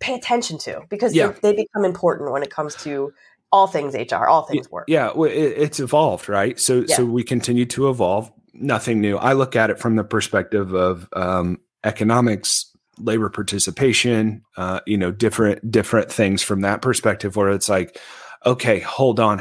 pay 0.00 0.14
attention 0.14 0.58
to 0.58 0.82
because 0.88 1.14
yeah. 1.14 1.28
they, 1.28 1.52
they 1.52 1.62
become 1.62 1.84
important 1.84 2.32
when 2.32 2.42
it 2.42 2.50
comes 2.50 2.74
to 2.74 3.12
all 3.52 3.66
things 3.66 3.94
HR, 3.94 4.26
all 4.26 4.42
things 4.42 4.70
work. 4.70 4.86
Yeah, 4.88 5.12
well, 5.14 5.30
it, 5.30 5.36
it's 5.36 5.80
evolved, 5.80 6.28
right? 6.28 6.58
So 6.58 6.84
yeah. 6.86 6.96
so 6.96 7.04
we 7.04 7.22
continue 7.22 7.66
to 7.66 7.88
evolve. 7.88 8.32
Nothing 8.52 9.00
new. 9.00 9.16
I 9.16 9.32
look 9.34 9.56
at 9.56 9.70
it 9.70 9.78
from 9.78 9.96
the 9.96 10.04
perspective 10.04 10.74
of 10.74 11.08
um, 11.12 11.60
economics, 11.84 12.66
labor 12.98 13.30
participation, 13.30 14.42
uh, 14.56 14.80
you 14.86 14.96
know, 14.96 15.10
different 15.10 15.70
different 15.70 16.10
things 16.10 16.42
from 16.42 16.62
that 16.62 16.82
perspective. 16.82 17.36
Where 17.36 17.50
it's 17.50 17.68
like, 17.68 17.98
okay, 18.44 18.80
hold 18.80 19.20
on, 19.20 19.40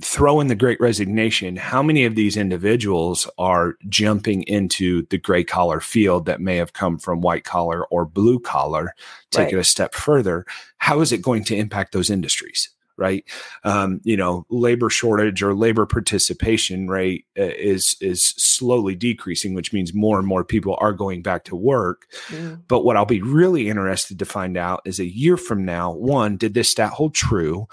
throw 0.00 0.40
in 0.40 0.46
the 0.46 0.54
Great 0.54 0.80
Resignation. 0.80 1.56
How 1.56 1.82
many 1.82 2.04
of 2.04 2.14
these 2.14 2.36
individuals 2.36 3.28
are 3.38 3.76
jumping 3.88 4.42
into 4.44 5.06
the 5.10 5.18
gray 5.18 5.44
collar 5.44 5.80
field 5.80 6.26
that 6.26 6.40
may 6.40 6.56
have 6.56 6.72
come 6.72 6.98
from 6.98 7.20
white 7.20 7.44
collar 7.44 7.86
or 7.86 8.04
blue 8.04 8.40
collar? 8.40 8.94
Take 9.30 9.46
right. 9.46 9.54
it 9.54 9.58
a 9.58 9.64
step 9.64 9.94
further. 9.94 10.44
How 10.78 11.00
is 11.00 11.12
it 11.12 11.22
going 11.22 11.44
to 11.44 11.56
impact 11.56 11.92
those 11.92 12.10
industries? 12.10 12.70
Right? 12.98 13.24
Um, 13.64 14.00
you 14.02 14.16
know, 14.16 14.44
labor 14.50 14.90
shortage 14.90 15.42
or 15.42 15.54
labor 15.54 15.86
participation 15.86 16.88
rate 16.88 17.24
uh, 17.38 17.44
is 17.44 17.96
is 18.00 18.34
slowly 18.36 18.94
decreasing, 18.94 19.54
which 19.54 19.72
means 19.72 19.94
more 19.94 20.18
and 20.18 20.26
more 20.26 20.44
people 20.44 20.76
are 20.80 20.92
going 20.92 21.22
back 21.22 21.44
to 21.44 21.56
work. 21.56 22.06
Mm. 22.26 22.62
But 22.68 22.84
what 22.84 22.96
I'll 22.96 23.06
be 23.06 23.22
really 23.22 23.68
interested 23.68 24.18
to 24.18 24.24
find 24.24 24.56
out 24.56 24.82
is 24.84 24.98
a 24.98 25.06
year 25.06 25.36
from 25.36 25.64
now, 25.64 25.92
one, 25.92 26.36
did 26.36 26.54
this 26.54 26.68
stat 26.68 26.90
hold 26.90 27.14
true? 27.14 27.68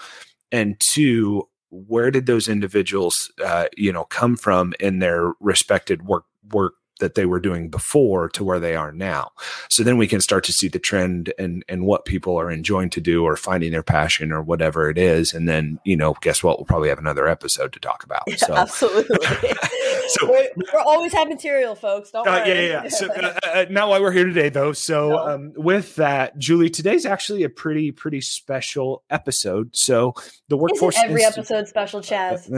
And 0.52 0.80
two, 0.80 1.48
where 1.70 2.10
did 2.10 2.26
those 2.26 2.48
individuals, 2.48 3.30
uh, 3.44 3.66
you 3.76 3.92
know, 3.92 4.04
come 4.04 4.36
from 4.36 4.72
in 4.80 5.00
their 5.00 5.32
respected 5.40 6.06
work 6.06 6.24
work 6.52 6.74
that 7.00 7.14
they 7.14 7.26
were 7.26 7.40
doing 7.40 7.68
before 7.68 8.28
to 8.30 8.44
where 8.44 8.60
they 8.60 8.74
are 8.74 8.92
now. 8.92 9.32
So 9.68 9.82
then 9.82 9.96
we 9.96 10.06
can 10.06 10.20
start 10.20 10.44
to 10.44 10.52
see 10.52 10.68
the 10.68 10.78
trend 10.78 11.32
and 11.38 11.64
and 11.68 11.84
what 11.84 12.04
people 12.04 12.38
are 12.38 12.50
enjoying 12.50 12.90
to 12.90 13.00
do 13.00 13.24
or 13.24 13.36
finding 13.36 13.72
their 13.72 13.82
passion 13.82 14.32
or 14.32 14.42
whatever 14.42 14.88
it 14.88 14.98
is. 14.98 15.34
And 15.34 15.48
then, 15.48 15.78
you 15.84 15.96
know, 15.96 16.14
guess 16.20 16.42
what? 16.42 16.58
We'll 16.58 16.66
probably 16.66 16.88
have 16.88 16.98
another 16.98 17.28
episode 17.28 17.72
to 17.74 17.80
talk 17.80 18.04
about. 18.04 18.28
So 18.36 18.54
absolutely. 18.56 19.16
so 20.08 20.30
we're, 20.30 20.48
we're, 20.56 20.80
always 20.80 21.12
have 21.12 21.28
material, 21.28 21.74
folks. 21.74 22.10
Don't 22.10 22.26
uh, 22.26 22.30
worry. 22.32 22.48
Yeah, 22.48 22.60
yeah. 22.60 22.82
yeah. 22.84 22.88
So 22.88 23.06
uh, 23.12 23.38
uh, 23.44 23.66
not 23.70 23.88
why 23.88 24.00
we're 24.00 24.12
here 24.12 24.26
today 24.26 24.48
though. 24.48 24.72
So 24.72 25.10
no. 25.10 25.18
um, 25.18 25.52
with 25.56 25.96
that, 25.96 26.38
Julie, 26.38 26.70
today's 26.70 27.04
actually 27.04 27.42
a 27.42 27.50
pretty, 27.50 27.92
pretty 27.92 28.20
special 28.20 29.02
episode. 29.10 29.76
So 29.76 30.14
the 30.48 30.56
workforce 30.56 30.96
Isn't 30.96 31.10
every 31.10 31.24
episode 31.24 31.68
special, 31.68 32.00
Chas. 32.00 32.50
Uh, 32.50 32.56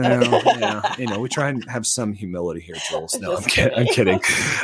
yeah, 0.59 0.95
you 0.97 1.07
know, 1.07 1.19
we 1.19 1.29
try 1.29 1.49
and 1.49 1.67
have 1.69 1.85
some 1.85 2.13
humility 2.13 2.61
here, 2.61 2.75
Jules. 2.89 3.19
No, 3.19 3.35
I'm, 3.35 3.43
kidding. 3.43 3.77
I'm 3.77 3.85
kidding 3.87 4.19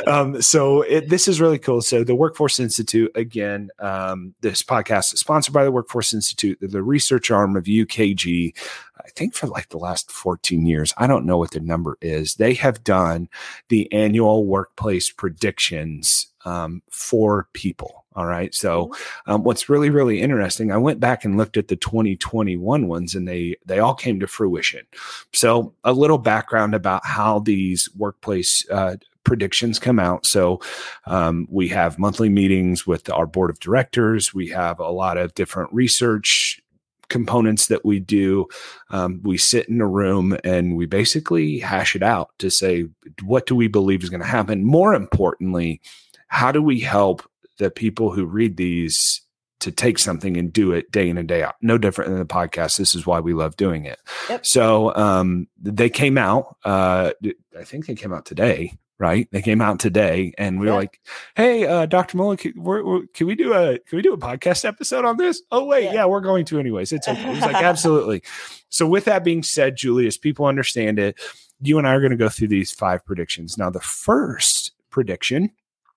um, 0.06 0.40
so 0.42 0.82
it, 0.82 1.08
this 1.08 1.28
is 1.28 1.40
really 1.40 1.58
cool. 1.58 1.82
So 1.82 2.04
the 2.04 2.14
Workforce 2.14 2.60
Institute, 2.60 3.10
again, 3.14 3.70
um, 3.78 4.34
this 4.40 4.62
podcast 4.62 5.14
is 5.14 5.20
sponsored 5.20 5.54
by 5.54 5.64
the 5.64 5.72
Workforce 5.72 6.14
Institute, 6.14 6.58
the, 6.60 6.68
the 6.68 6.82
research 6.82 7.30
arm 7.30 7.56
of 7.56 7.64
UKG. 7.64 8.56
I 8.98 9.08
think 9.10 9.34
for 9.34 9.46
like 9.46 9.68
the 9.68 9.78
last 9.78 10.10
14 10.10 10.66
years, 10.66 10.92
I 10.96 11.06
don't 11.06 11.26
know 11.26 11.38
what 11.38 11.52
the 11.52 11.60
number 11.60 11.98
is. 12.00 12.34
They 12.34 12.54
have 12.54 12.84
done 12.84 13.28
the 13.68 13.92
annual 13.92 14.46
workplace 14.46 15.10
predictions 15.10 16.28
um, 16.44 16.82
for 16.90 17.48
people. 17.52 18.04
All 18.16 18.24
right. 18.24 18.54
So, 18.54 18.86
mm-hmm. 18.86 19.30
um, 19.30 19.44
what's 19.44 19.68
really, 19.68 19.90
really 19.90 20.22
interesting, 20.22 20.72
I 20.72 20.78
went 20.78 21.00
back 21.00 21.24
and 21.24 21.36
looked 21.36 21.58
at 21.58 21.68
the 21.68 21.76
2021 21.76 22.88
ones 22.88 23.14
and 23.14 23.28
they, 23.28 23.56
they 23.66 23.78
all 23.78 23.94
came 23.94 24.18
to 24.20 24.26
fruition. 24.26 24.86
So, 25.34 25.74
a 25.84 25.92
little 25.92 26.16
background 26.16 26.74
about 26.74 27.04
how 27.04 27.40
these 27.40 27.90
workplace 27.94 28.68
uh, 28.70 28.96
predictions 29.26 29.78
come 29.78 29.98
out. 29.98 30.24
So 30.24 30.60
um, 31.04 31.46
we 31.50 31.68
have 31.68 31.98
monthly 31.98 32.30
meetings 32.30 32.86
with 32.86 33.10
our 33.10 33.26
board 33.26 33.50
of 33.50 33.58
directors. 33.58 34.32
We 34.32 34.48
have 34.48 34.78
a 34.78 34.88
lot 34.88 35.18
of 35.18 35.34
different 35.34 35.70
research 35.72 36.60
components 37.08 37.66
that 37.66 37.84
we 37.84 38.00
do. 38.00 38.46
Um, 38.90 39.20
we 39.22 39.36
sit 39.36 39.68
in 39.68 39.80
a 39.80 39.86
room 39.86 40.36
and 40.44 40.76
we 40.76 40.86
basically 40.86 41.58
hash 41.58 41.94
it 41.94 42.02
out 42.02 42.30
to 42.38 42.50
say, 42.50 42.86
what 43.22 43.46
do 43.46 43.54
we 43.54 43.68
believe 43.68 44.02
is 44.02 44.10
going 44.10 44.22
to 44.22 44.26
happen? 44.26 44.64
More 44.64 44.94
importantly, 44.94 45.80
how 46.28 46.52
do 46.52 46.62
we 46.62 46.80
help 46.80 47.28
the 47.58 47.70
people 47.70 48.12
who 48.12 48.24
read 48.26 48.56
these 48.56 49.22
to 49.58 49.72
take 49.72 49.98
something 49.98 50.36
and 50.36 50.52
do 50.52 50.72
it 50.72 50.92
day 50.92 51.08
in 51.08 51.16
and 51.16 51.26
day 51.26 51.42
out. 51.42 51.54
No 51.62 51.78
different 51.78 52.10
than 52.10 52.18
the 52.18 52.26
podcast. 52.26 52.76
This 52.76 52.94
is 52.94 53.06
why 53.06 53.20
we 53.20 53.32
love 53.32 53.56
doing 53.56 53.86
it. 53.86 53.98
Yep. 54.28 54.44
So 54.44 54.94
um, 54.94 55.48
they 55.60 55.88
came 55.88 56.18
out. 56.18 56.56
Uh, 56.62 57.12
I 57.58 57.64
think 57.64 57.86
they 57.86 57.94
came 57.94 58.12
out 58.12 58.26
today 58.26 58.76
right? 58.98 59.28
They 59.30 59.42
came 59.42 59.60
out 59.60 59.78
today, 59.78 60.32
and 60.38 60.58
we 60.58 60.66
yeah. 60.66 60.72
were 60.72 60.78
like, 60.78 61.00
"Hey, 61.34 61.66
uh, 61.66 61.86
Dr. 61.86 62.16
Mullen, 62.16 62.36
can, 62.36 62.52
we're, 62.56 62.84
we're, 62.84 63.06
can, 63.14 63.26
we 63.26 63.34
do 63.34 63.52
a 63.52 63.78
can 63.78 63.96
we 63.96 64.02
do 64.02 64.12
a 64.12 64.18
podcast 64.18 64.64
episode 64.64 65.04
on 65.04 65.16
this?" 65.16 65.42
Oh 65.50 65.64
wait, 65.64 65.84
yeah, 65.84 65.94
yeah 65.94 66.04
we're 66.06 66.20
going 66.20 66.44
to 66.46 66.58
anyways. 66.58 66.92
It's 66.92 67.08
okay. 67.08 67.34
He's 67.34 67.42
like, 67.42 67.56
"Absolutely." 67.62 68.22
So 68.68 68.86
with 68.86 69.04
that 69.04 69.24
being 69.24 69.42
said, 69.42 69.76
Julius, 69.76 70.16
people 70.16 70.46
understand 70.46 70.98
it. 70.98 71.18
You 71.60 71.78
and 71.78 71.86
I 71.86 71.94
are 71.94 72.00
going 72.00 72.10
to 72.10 72.16
go 72.16 72.28
through 72.28 72.48
these 72.48 72.70
five 72.70 73.04
predictions. 73.04 73.56
Now, 73.56 73.70
the 73.70 73.80
first 73.80 74.72
prediction 74.90 75.50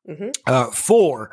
mm-hmm. 0.08 0.30
uh, 0.48 0.72
for 0.72 1.32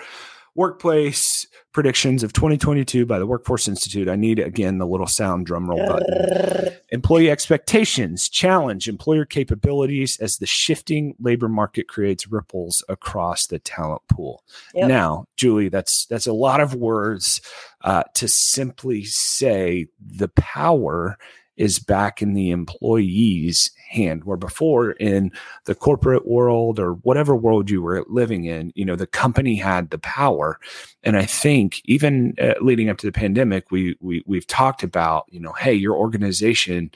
workplace 0.56 1.46
predictions 1.72 2.22
of 2.22 2.32
2022 2.32 3.04
by 3.04 3.18
the 3.18 3.26
Workforce 3.26 3.68
Institute. 3.68 4.08
I 4.08 4.16
need 4.16 4.38
again 4.38 4.78
the 4.78 4.86
little 4.86 5.06
sound 5.06 5.46
drum 5.46 5.68
roll 5.68 5.86
button. 5.86 6.72
Employee 6.90 7.30
expectations 7.30 8.28
challenge 8.28 8.88
employer 8.88 9.24
capabilities 9.24 10.18
as 10.18 10.38
the 10.38 10.46
shifting 10.46 11.14
labor 11.20 11.48
market 11.48 11.88
creates 11.88 12.26
ripples 12.28 12.82
across 12.88 13.46
the 13.46 13.58
talent 13.58 14.02
pool. 14.08 14.42
Yep. 14.74 14.88
Now, 14.88 15.26
Julie, 15.36 15.68
that's 15.68 16.06
that's 16.06 16.26
a 16.26 16.32
lot 16.32 16.60
of 16.60 16.74
words 16.74 17.40
uh, 17.82 18.04
to 18.14 18.26
simply 18.26 19.04
say 19.04 19.86
the 20.00 20.28
power 20.28 21.18
is 21.56 21.78
back 21.78 22.20
in 22.20 22.34
the 22.34 22.50
employee's 22.50 23.70
hand 23.88 24.24
where 24.24 24.36
before 24.36 24.92
in 24.92 25.30
the 25.64 25.74
corporate 25.74 26.26
world 26.26 26.78
or 26.78 26.94
whatever 26.94 27.34
world 27.34 27.70
you 27.70 27.80
were 27.80 28.04
living 28.08 28.44
in 28.44 28.72
you 28.74 28.84
know 28.84 28.96
the 28.96 29.06
company 29.06 29.56
had 29.56 29.90
the 29.90 29.98
power. 29.98 30.58
And 31.02 31.16
i 31.16 31.24
think 31.24 31.80
even 31.84 32.34
uh, 32.40 32.54
leading 32.60 32.90
up 32.90 32.98
to 32.98 33.06
the 33.06 33.12
pandemic 33.12 33.70
we, 33.70 33.96
we 34.00 34.22
we've 34.26 34.46
talked 34.46 34.82
about 34.82 35.24
you 35.28 35.40
know 35.40 35.52
hey 35.52 35.74
your 35.74 35.96
organization 35.96 36.90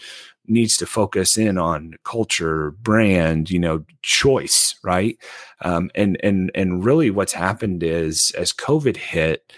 needs 0.47 0.77
to 0.79 0.87
focus 0.87 1.39
in 1.39 1.59
on 1.59 1.95
culture 2.05 2.73
brand 2.73 3.51
you 3.51 3.59
know 3.59 3.85
choice 4.03 4.75
right? 4.83 5.19
Um, 5.63 5.91
and 5.95 6.19
and 6.23 6.51
and 6.55 6.85
really 6.85 7.11
what's 7.11 7.33
happened 7.33 7.83
is 7.83 8.33
as 8.37 8.53
covid 8.53 8.97
hit 8.97 9.53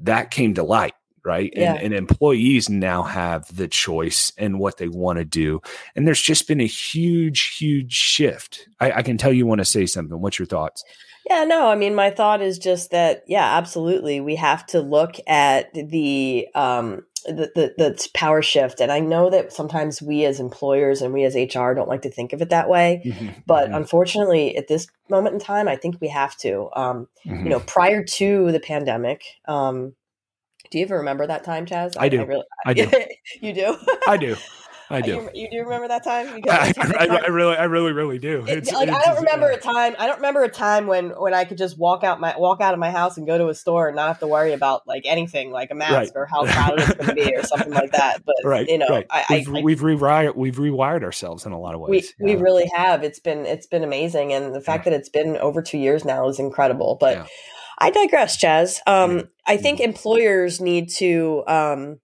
that 0.00 0.30
came 0.30 0.54
to 0.54 0.62
light 0.62 0.94
right? 1.24 1.52
Yeah. 1.54 1.74
And, 1.74 1.84
and, 1.86 1.94
employees 1.94 2.68
now 2.68 3.02
have 3.02 3.54
the 3.54 3.68
choice 3.68 4.32
and 4.36 4.58
what 4.58 4.76
they 4.76 4.88
want 4.88 5.18
to 5.18 5.24
do. 5.24 5.60
And 5.96 6.06
there's 6.06 6.20
just 6.20 6.46
been 6.46 6.60
a 6.60 6.66
huge, 6.66 7.56
huge 7.56 7.92
shift. 7.92 8.68
I, 8.80 8.92
I, 8.92 9.02
can 9.02 9.16
tell 9.16 9.32
you 9.32 9.46
want 9.46 9.60
to 9.60 9.64
say 9.64 9.86
something. 9.86 10.20
What's 10.20 10.38
your 10.38 10.46
thoughts? 10.46 10.84
Yeah, 11.28 11.44
no, 11.44 11.68
I 11.68 11.74
mean, 11.74 11.94
my 11.94 12.10
thought 12.10 12.42
is 12.42 12.58
just 12.58 12.90
that, 12.90 13.24
yeah, 13.26 13.56
absolutely. 13.56 14.20
We 14.20 14.36
have 14.36 14.66
to 14.66 14.80
look 14.80 15.16
at 15.26 15.72
the, 15.72 16.46
um, 16.54 17.02
the, 17.24 17.50
the, 17.54 17.74
the 17.78 18.08
power 18.12 18.42
shift. 18.42 18.80
And 18.80 18.92
I 18.92 19.00
know 19.00 19.30
that 19.30 19.50
sometimes 19.50 20.02
we 20.02 20.26
as 20.26 20.38
employers 20.38 21.00
and 21.00 21.14
we 21.14 21.24
as 21.24 21.34
HR 21.34 21.72
don't 21.72 21.88
like 21.88 22.02
to 22.02 22.10
think 22.10 22.34
of 22.34 22.42
it 22.42 22.50
that 22.50 22.68
way. 22.68 23.02
Mm-hmm. 23.04 23.28
But 23.46 23.66
mm-hmm. 23.66 23.76
unfortunately, 23.76 24.56
at 24.56 24.68
this 24.68 24.86
moment 25.08 25.34
in 25.34 25.40
time, 25.40 25.66
I 25.66 25.76
think 25.76 25.96
we 26.00 26.08
have 26.08 26.36
to. 26.38 26.68
Um, 26.76 27.08
mm-hmm. 27.26 27.44
You 27.44 27.50
know, 27.50 27.60
prior 27.60 28.04
to 28.04 28.52
the 28.52 28.60
pandemic, 28.60 29.24
um, 29.46 29.94
do 30.74 30.80
you 30.80 30.86
even 30.86 30.96
remember 30.96 31.24
that 31.28 31.44
time, 31.44 31.66
Chas? 31.66 31.96
I, 31.96 32.06
I 32.06 32.08
do. 32.08 32.20
I, 32.20 32.24
really, 32.24 32.44
I 32.66 32.74
do. 32.74 32.90
you 33.40 33.52
do? 33.52 33.76
I 34.08 34.16
do. 34.16 34.34
I 34.90 35.00
do. 35.02 35.12
You, 35.12 35.30
you, 35.32 35.50
do 35.52 35.58
remember 35.60 35.86
that 35.86 36.02
time? 36.02 36.42
I? 36.50 36.74
I, 36.76 37.06
I, 37.06 37.26
really, 37.28 37.54
I 37.54 37.62
really, 37.62 37.92
really 37.92 38.18
do. 38.18 38.44
It, 38.44 38.72
like 38.72 38.88
I 38.88 39.02
don't 39.04 39.18
remember 39.18 39.52
uh 39.52 39.54
a 39.54 39.60
time. 39.60 39.94
I 40.00 40.08
don't 40.08 40.16
remember 40.16 40.42
a 40.42 40.48
time 40.48 40.88
when 40.88 41.10
when 41.10 41.32
I 41.32 41.44
could 41.44 41.58
just 41.58 41.78
walk 41.78 42.02
out 42.02 42.18
my 42.18 42.34
walk 42.36 42.60
out 42.60 42.74
of 42.74 42.80
my 42.80 42.90
house 42.90 43.16
and 43.16 43.24
go 43.24 43.38
to 43.38 43.50
a 43.50 43.54
store 43.54 43.86
and 43.86 43.94
not 43.94 44.08
have 44.08 44.18
to 44.18 44.26
worry 44.26 44.52
about 44.52 44.84
like 44.88 45.04
anything, 45.06 45.52
like 45.52 45.70
a 45.70 45.76
mask 45.76 45.94
right. 45.94 46.10
or 46.16 46.26
how 46.26 46.44
crowded 46.52 46.80
it's 46.80 46.94
going 46.94 47.06
to 47.06 47.14
be 47.14 47.36
or 47.36 47.44
something 47.44 47.72
like 47.72 47.92
that. 47.92 48.24
But 48.24 48.34
right, 48.42 48.66
you 48.66 48.78
know, 48.78 48.88
right. 48.88 49.06
I, 49.08 49.44
we've, 49.48 49.62
we've 49.62 49.80
rewired 49.80 50.34
we've 50.34 50.56
rewired 50.56 51.04
ourselves 51.04 51.46
in 51.46 51.52
a 51.52 51.60
lot 51.60 51.76
of 51.76 51.82
ways. 51.82 52.12
We, 52.18 52.26
yeah. 52.26 52.34
we 52.34 52.42
really 52.42 52.68
have. 52.74 53.04
It's 53.04 53.20
been 53.20 53.46
it's 53.46 53.68
been 53.68 53.84
amazing, 53.84 54.32
and 54.32 54.52
the 54.52 54.60
fact 54.60 54.86
yeah. 54.86 54.90
that 54.90 54.98
it's 54.98 55.08
been 55.08 55.36
over 55.36 55.62
two 55.62 55.78
years 55.78 56.04
now 56.04 56.28
is 56.28 56.40
incredible. 56.40 56.96
But 56.98 57.16
yeah. 57.18 57.26
I 57.78 57.90
digress, 57.90 58.36
Chas. 58.36 58.80
Um, 58.86 59.28
I 59.46 59.56
think 59.56 59.80
employers 59.80 60.60
need 60.60 60.88
to 60.90 61.44
um, 61.46 62.00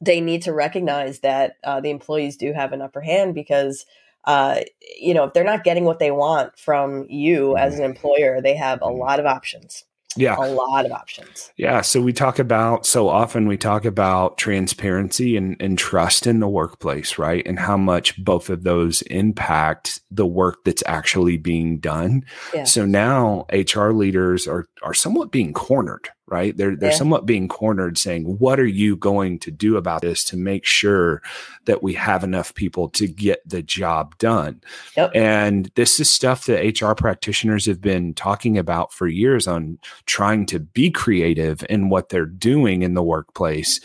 they 0.00 0.20
need 0.20 0.42
to 0.42 0.52
recognize 0.52 1.20
that 1.20 1.56
uh, 1.64 1.80
the 1.80 1.90
employees 1.90 2.36
do 2.36 2.52
have 2.52 2.72
an 2.72 2.82
upper 2.82 3.00
hand 3.00 3.34
because 3.34 3.84
uh, 4.24 4.60
you 5.00 5.14
know 5.14 5.24
if 5.24 5.32
they're 5.32 5.44
not 5.44 5.64
getting 5.64 5.84
what 5.84 5.98
they 5.98 6.10
want 6.10 6.58
from 6.58 7.06
you 7.08 7.56
as 7.56 7.78
an 7.78 7.84
employer, 7.84 8.40
they 8.40 8.56
have 8.56 8.80
a 8.82 8.88
lot 8.88 9.20
of 9.20 9.26
options 9.26 9.84
yeah. 10.16 10.36
A 10.36 10.50
lot 10.52 10.86
of 10.86 10.92
options. 10.92 11.52
Yeah 11.56 11.80
so 11.82 12.00
we 12.00 12.12
talk 12.12 12.38
about 12.38 12.84
so 12.86 13.08
often 13.08 13.46
we 13.46 13.56
talk 13.56 13.84
about 13.84 14.38
transparency 14.38 15.36
and, 15.36 15.56
and 15.60 15.78
trust 15.78 16.26
in 16.26 16.40
the 16.40 16.48
workplace 16.48 17.18
right? 17.18 17.46
And 17.46 17.58
how 17.58 17.76
much 17.76 18.22
both 18.22 18.50
of 18.50 18.64
those 18.64 19.02
impact 19.02 20.00
the 20.10 20.26
work 20.26 20.64
that's 20.64 20.82
actually 20.86 21.36
being 21.36 21.78
done. 21.78 22.24
Yeah. 22.54 22.64
so 22.64 22.84
now 22.84 23.46
hr 23.52 23.90
leaders 23.90 24.48
are 24.48 24.66
are 24.82 24.94
somewhat 24.94 25.30
being 25.30 25.52
cornered 25.52 26.08
right? 26.30 26.56
They're 26.56 26.76
they're 26.76 26.90
yeah. 26.90 26.96
somewhat 26.96 27.26
being 27.26 27.48
cornered 27.48 27.98
saying, 27.98 28.24
"What 28.24 28.60
are 28.60 28.66
you 28.66 28.96
going 28.96 29.38
to 29.40 29.50
do 29.50 29.76
about 29.76 30.00
this 30.00 30.24
to 30.24 30.36
make 30.36 30.64
sure 30.64 31.22
that 31.64 31.82
we 31.82 31.92
have 31.94 32.24
enough 32.24 32.54
people 32.54 32.88
to 32.90 33.06
get 33.08 33.46
the 33.46 33.62
job 33.62 34.16
done?" 34.18 34.62
Yep. 34.96 35.10
And 35.14 35.70
this 35.74 36.00
is 36.00 36.12
stuff 36.12 36.46
that 36.46 36.80
HR 36.80 36.94
practitioners 36.94 37.66
have 37.66 37.80
been 37.80 38.14
talking 38.14 38.56
about 38.56 38.92
for 38.92 39.08
years 39.08 39.46
on 39.46 39.78
trying 40.06 40.46
to 40.46 40.60
be 40.60 40.90
creative 40.90 41.64
in 41.68 41.88
what 41.88 42.08
they're 42.08 42.26
doing 42.26 42.82
in 42.82 42.94
the 42.94 43.02
workplace. 43.02 43.80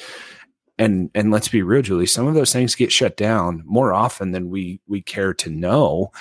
And 0.78 1.10
and 1.16 1.32
let's 1.32 1.48
be 1.48 1.62
real, 1.62 1.82
Julie, 1.82 2.06
some 2.06 2.28
of 2.28 2.34
those 2.34 2.52
things 2.52 2.76
get 2.76 2.92
shut 2.92 3.16
down 3.16 3.64
more 3.66 3.94
often 3.94 4.32
than 4.32 4.50
we 4.50 4.82
we 4.88 5.02
care 5.02 5.34
to 5.36 5.50
know 5.50 6.12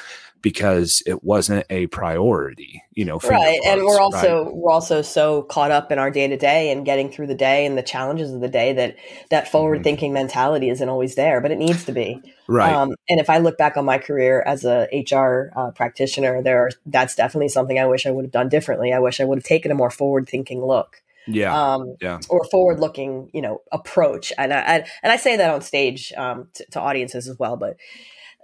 because 0.44 1.02
it 1.06 1.24
wasn't 1.24 1.64
a 1.70 1.86
priority, 1.86 2.82
you 2.92 3.02
know. 3.02 3.18
Right, 3.18 3.58
and 3.64 3.82
we're 3.82 3.98
also 3.98 4.44
right? 4.44 4.54
we're 4.54 4.70
also 4.70 5.00
so 5.00 5.42
caught 5.44 5.70
up 5.70 5.90
in 5.90 5.98
our 5.98 6.10
day 6.10 6.28
to 6.28 6.36
day 6.36 6.70
and 6.70 6.84
getting 6.84 7.10
through 7.10 7.28
the 7.28 7.34
day 7.34 7.64
and 7.64 7.78
the 7.78 7.82
challenges 7.82 8.30
of 8.30 8.42
the 8.42 8.48
day 8.48 8.74
that 8.74 8.96
that 9.30 9.50
forward 9.50 9.82
thinking 9.82 10.10
mm-hmm. 10.10 10.26
mentality 10.26 10.68
isn't 10.68 10.88
always 10.88 11.14
there, 11.14 11.40
but 11.40 11.50
it 11.50 11.56
needs 11.56 11.84
to 11.86 11.92
be. 11.92 12.20
Right. 12.46 12.74
Um, 12.74 12.94
and 13.08 13.18
if 13.18 13.30
I 13.30 13.38
look 13.38 13.56
back 13.56 13.78
on 13.78 13.86
my 13.86 13.96
career 13.96 14.42
as 14.46 14.66
a 14.66 14.86
HR 14.92 15.50
uh, 15.56 15.70
practitioner, 15.70 16.42
there 16.42 16.66
are, 16.66 16.70
that's 16.84 17.16
definitely 17.16 17.48
something 17.48 17.78
I 17.78 17.86
wish 17.86 18.04
I 18.04 18.10
would 18.10 18.26
have 18.26 18.32
done 18.32 18.50
differently. 18.50 18.92
I 18.92 18.98
wish 18.98 19.20
I 19.20 19.24
would 19.24 19.38
have 19.38 19.44
taken 19.44 19.72
a 19.72 19.74
more 19.74 19.90
forward 19.90 20.28
thinking 20.28 20.62
look 20.62 21.02
yeah, 21.26 21.74
um, 21.74 21.96
yeah, 22.00 22.20
or 22.28 22.44
forward 22.50 22.80
looking, 22.80 23.30
you 23.32 23.42
know, 23.42 23.62
approach. 23.72 24.32
And 24.36 24.52
I, 24.52 24.60
I, 24.60 24.74
and 25.02 25.12
I 25.12 25.16
say 25.16 25.36
that 25.36 25.52
on 25.52 25.62
stage 25.62 26.12
um, 26.16 26.48
to, 26.54 26.66
to 26.72 26.80
audiences 26.80 27.28
as 27.28 27.38
well. 27.38 27.56
But 27.56 27.76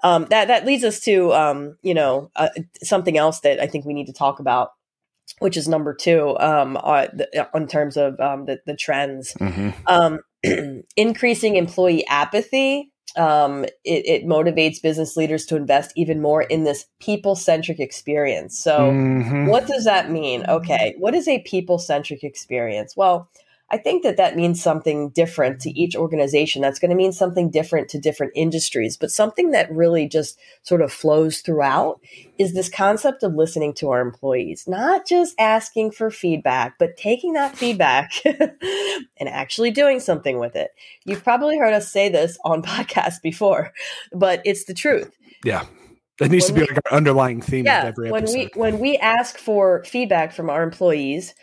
um, 0.02 0.26
that 0.30 0.48
that 0.48 0.66
leads 0.66 0.84
us 0.84 1.00
to 1.00 1.32
um, 1.32 1.76
you 1.82 1.94
know 1.94 2.30
uh, 2.36 2.48
something 2.82 3.16
else 3.16 3.40
that 3.40 3.60
I 3.60 3.66
think 3.66 3.84
we 3.84 3.94
need 3.94 4.06
to 4.06 4.12
talk 4.12 4.40
about, 4.40 4.72
which 5.38 5.56
is 5.56 5.68
number 5.68 5.94
two 5.94 6.36
um, 6.38 6.76
uh, 6.76 7.06
the, 7.12 7.42
uh, 7.42 7.48
in 7.54 7.66
terms 7.66 7.96
of 7.96 8.18
um, 8.20 8.46
the 8.46 8.60
the 8.66 8.76
trends. 8.76 9.34
Mm-hmm. 9.34 9.70
Um, 9.86 10.20
increasing 10.96 11.56
employee 11.56 12.06
apathy. 12.06 12.89
Um, 13.16 13.64
it, 13.64 14.06
it, 14.06 14.24
motivates 14.24 14.80
business 14.80 15.16
leaders 15.16 15.44
to 15.46 15.56
invest 15.56 15.92
even 15.96 16.22
more 16.22 16.42
in 16.42 16.62
this 16.62 16.86
people 17.00 17.34
centric 17.34 17.80
experience. 17.80 18.56
So, 18.56 18.78
mm-hmm. 18.78 19.46
what 19.46 19.66
does 19.66 19.84
that 19.84 20.10
mean? 20.10 20.44
Okay, 20.48 20.94
what 20.96 21.14
is 21.14 21.26
a 21.26 21.40
people 21.40 21.78
centric 21.78 22.22
experience? 22.22 22.96
Well, 22.96 23.28
I 23.72 23.78
think 23.78 24.02
that 24.02 24.16
that 24.16 24.36
means 24.36 24.60
something 24.60 25.10
different 25.10 25.60
to 25.60 25.70
each 25.70 25.94
organization. 25.94 26.60
That's 26.60 26.80
going 26.80 26.90
to 26.90 26.96
mean 26.96 27.12
something 27.12 27.50
different 27.50 27.88
to 27.90 28.00
different 28.00 28.32
industries. 28.34 28.96
But 28.96 29.12
something 29.12 29.52
that 29.52 29.70
really 29.70 30.08
just 30.08 30.38
sort 30.62 30.82
of 30.82 30.92
flows 30.92 31.40
throughout 31.40 32.00
is 32.36 32.52
this 32.52 32.68
concept 32.68 33.22
of 33.22 33.34
listening 33.34 33.72
to 33.74 33.90
our 33.90 34.00
employees, 34.00 34.64
not 34.66 35.06
just 35.06 35.34
asking 35.38 35.92
for 35.92 36.10
feedback, 36.10 36.78
but 36.78 36.96
taking 36.96 37.34
that 37.34 37.56
feedback 37.56 38.12
and 38.24 39.28
actually 39.28 39.70
doing 39.70 40.00
something 40.00 40.40
with 40.40 40.56
it. 40.56 40.72
You've 41.04 41.22
probably 41.22 41.56
heard 41.56 41.74
us 41.74 41.92
say 41.92 42.08
this 42.08 42.38
on 42.44 42.62
podcasts 42.64 43.22
before, 43.22 43.72
but 44.12 44.42
it's 44.44 44.64
the 44.64 44.74
truth. 44.74 45.16
Yeah. 45.44 45.64
That 46.20 46.30
needs 46.30 46.44
when 46.44 46.48
to 46.48 46.54
be 46.54 46.60
we, 46.60 46.74
like 46.74 46.80
our 46.90 46.96
underlying 46.98 47.40
theme 47.40 47.64
yeah, 47.64 47.84
every 47.86 48.10
episode. 48.10 48.34
When 48.34 48.34
we 48.34 48.50
when 48.54 48.78
we 48.78 48.98
ask 48.98 49.38
for 49.38 49.82
feedback 49.84 50.34
from 50.34 50.50
our 50.50 50.62
employees, 50.62 51.34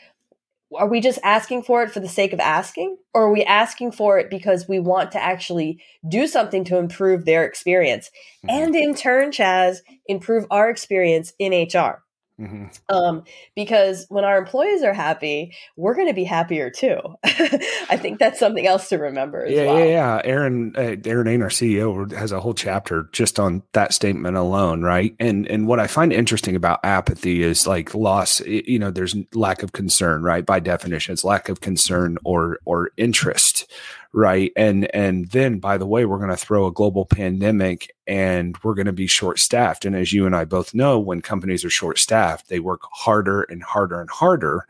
are 0.75 0.87
we 0.87 0.99
just 0.99 1.19
asking 1.23 1.63
for 1.63 1.83
it 1.83 1.91
for 1.91 1.99
the 1.99 2.09
sake 2.09 2.33
of 2.33 2.39
asking? 2.39 2.97
Or 3.13 3.23
are 3.23 3.31
we 3.31 3.43
asking 3.43 3.93
for 3.93 4.19
it 4.19 4.29
because 4.29 4.67
we 4.67 4.79
want 4.79 5.11
to 5.13 5.23
actually 5.23 5.81
do 6.07 6.27
something 6.27 6.63
to 6.65 6.77
improve 6.77 7.25
their 7.25 7.45
experience? 7.45 8.11
Mm-hmm. 8.45 8.63
and 8.63 8.75
in 8.75 8.95
turn 8.95 9.31
chas 9.31 9.81
improve 10.07 10.45
our 10.51 10.69
experience 10.69 11.33
in 11.39 11.51
hr 11.53 12.03
Mm-hmm. 12.39 12.95
Um, 12.95 13.23
because 13.55 14.05
when 14.09 14.23
our 14.23 14.37
employees 14.37 14.83
are 14.83 14.93
happy, 14.93 15.55
we're 15.75 15.95
going 15.95 16.07
to 16.07 16.13
be 16.13 16.23
happier 16.23 16.69
too. 16.69 16.99
I 17.23 17.97
think 17.97 18.19
that's 18.19 18.39
something 18.39 18.67
else 18.67 18.89
to 18.89 18.97
remember. 18.97 19.47
yeah, 19.47 19.65
well. 19.65 19.79
yeah, 19.79 19.85
yeah. 19.85 20.21
Aron, 20.23 20.73
uh, 20.77 20.95
Aron 21.05 21.27
Ain, 21.27 21.41
our 21.41 21.49
CEO, 21.49 22.11
has 22.11 22.31
a 22.31 22.39
whole 22.39 22.53
chapter 22.53 23.09
just 23.11 23.39
on 23.39 23.63
that 23.73 23.91
statement 23.91 24.37
alone, 24.37 24.83
right? 24.83 25.15
And 25.19 25.47
and 25.47 25.67
what 25.67 25.79
I 25.79 25.87
find 25.87 26.13
interesting 26.13 26.55
about 26.55 26.79
apathy 26.83 27.41
is 27.41 27.65
like 27.65 27.95
loss. 27.95 28.39
You 28.41 28.77
know, 28.77 28.91
there's 28.91 29.15
lack 29.33 29.63
of 29.63 29.71
concern, 29.71 30.21
right? 30.21 30.45
By 30.45 30.59
definition, 30.59 31.13
it's 31.13 31.23
lack 31.23 31.49
of 31.49 31.61
concern 31.61 32.19
or 32.23 32.59
or 32.65 32.91
interest, 32.97 33.71
right? 34.17 34.51
And 34.55 34.89
and 34.95 35.29
then 35.29 35.59
by 35.59 35.77
the 35.77 35.85
way 35.85 36.03
we're 36.03 36.17
going 36.17 36.31
to 36.31 36.35
throw 36.35 36.65
a 36.65 36.71
global 36.71 37.05
pandemic 37.05 37.95
and 38.07 38.57
we're 38.63 38.73
going 38.73 38.87
to 38.87 38.91
be 38.91 39.05
short 39.05 39.37
staffed 39.37 39.85
and 39.85 39.95
as 39.95 40.11
you 40.11 40.25
and 40.25 40.35
I 40.35 40.43
both 40.43 40.73
know 40.73 40.97
when 40.97 41.21
companies 41.21 41.63
are 41.63 41.69
short 41.69 41.99
staffed 41.99 42.49
they 42.49 42.59
work 42.59 42.81
harder 42.91 43.43
and 43.43 43.61
harder 43.61 44.01
and 44.01 44.09
harder 44.09 44.65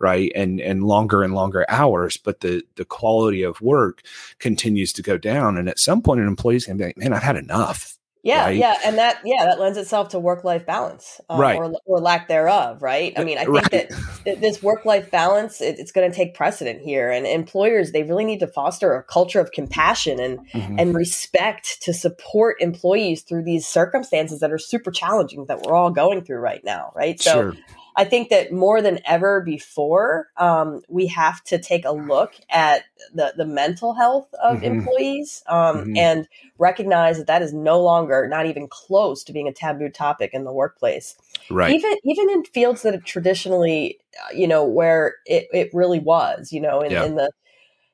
right? 0.00 0.32
And 0.34 0.60
and 0.60 0.82
longer 0.82 1.22
and 1.22 1.32
longer 1.32 1.64
hours 1.68 2.16
but 2.16 2.40
the 2.40 2.64
the 2.74 2.84
quality 2.84 3.44
of 3.44 3.60
work 3.60 4.02
continues 4.40 4.92
to 4.94 5.02
go 5.02 5.16
down. 5.16 5.56
And 5.56 5.68
at 5.68 5.78
some 5.78 6.02
point 6.02 6.20
an 6.20 6.26
employee's 6.26 6.66
going 6.66 6.78
to 6.78 6.82
be 6.82 6.86
like 6.88 6.98
man 6.98 7.12
I've 7.12 7.22
had 7.22 7.36
enough 7.36 7.97
Yeah, 8.28 8.44
right? 8.44 8.56
yeah, 8.56 8.74
and 8.84 8.98
that 8.98 9.20
yeah 9.24 9.46
that 9.46 9.58
lends 9.58 9.78
itself 9.78 10.10
to 10.10 10.18
work 10.18 10.44
life 10.44 10.66
balance, 10.66 11.18
uh, 11.30 11.36
right, 11.38 11.56
or, 11.56 11.72
or, 11.86 11.98
lack 11.98 12.28
thereof, 12.28 12.82
right? 12.82 13.14
I 13.16 13.24
mean, 13.24 13.38
I 13.38 13.44
think 13.44 13.56
right. 13.72 13.90
that 14.26 14.40
this 14.42 14.62
work 14.62 14.84
life 14.84 15.10
balance 15.10 15.62
it, 15.62 15.78
it's 15.78 15.92
going 15.92 16.10
to 16.10 16.14
take 16.14 16.34
precedent 16.34 16.82
here, 16.82 17.10
and 17.10 17.26
employers 17.26 17.92
they 17.92 18.02
really 18.02 18.26
need 18.26 18.40
to 18.40 18.46
foster 18.46 18.94
a 18.94 19.02
culture 19.02 19.40
of 19.40 19.52
compassion 19.52 20.20
and 20.20 20.40
mm-hmm. 20.50 20.78
and 20.78 20.94
respect 20.94 21.80
to 21.82 21.94
support 21.94 22.56
employees 22.60 23.22
through 23.22 23.44
these 23.44 23.66
circumstances 23.66 24.40
that 24.40 24.52
are 24.52 24.58
super 24.58 24.90
challenging 24.90 25.46
that 25.46 25.62
we're 25.62 25.74
all 25.74 25.90
going 25.90 26.22
through 26.22 26.38
right 26.38 26.62
now, 26.62 26.92
right? 26.94 27.18
So. 27.18 27.52
Sure. 27.52 27.54
I 27.98 28.04
think 28.04 28.28
that 28.28 28.52
more 28.52 28.80
than 28.80 29.00
ever 29.04 29.40
before, 29.40 30.28
um, 30.36 30.82
we 30.88 31.08
have 31.08 31.42
to 31.44 31.58
take 31.58 31.84
a 31.84 31.90
look 31.90 32.32
at 32.48 32.84
the, 33.12 33.34
the 33.36 33.44
mental 33.44 33.92
health 33.92 34.28
of 34.40 34.58
mm-hmm. 34.58 34.66
employees 34.66 35.42
um, 35.48 35.78
mm-hmm. 35.78 35.96
and 35.96 36.28
recognize 36.58 37.18
that 37.18 37.26
that 37.26 37.42
is 37.42 37.52
no 37.52 37.82
longer, 37.82 38.28
not 38.28 38.46
even 38.46 38.68
close 38.68 39.24
to 39.24 39.32
being 39.32 39.48
a 39.48 39.52
taboo 39.52 39.88
topic 39.88 40.30
in 40.32 40.44
the 40.44 40.52
workplace. 40.52 41.16
Right. 41.50 41.74
Even 41.74 41.96
even 42.04 42.30
in 42.30 42.44
fields 42.44 42.82
that 42.82 42.94
have 42.94 43.02
traditionally, 43.02 43.98
uh, 44.16 44.32
you 44.32 44.46
know, 44.46 44.64
where 44.64 45.16
it, 45.26 45.48
it 45.52 45.70
really 45.72 45.98
was, 45.98 46.52
you 46.52 46.60
know, 46.60 46.82
in, 46.82 46.92
yeah. 46.92 47.04
in 47.04 47.16
the 47.16 47.32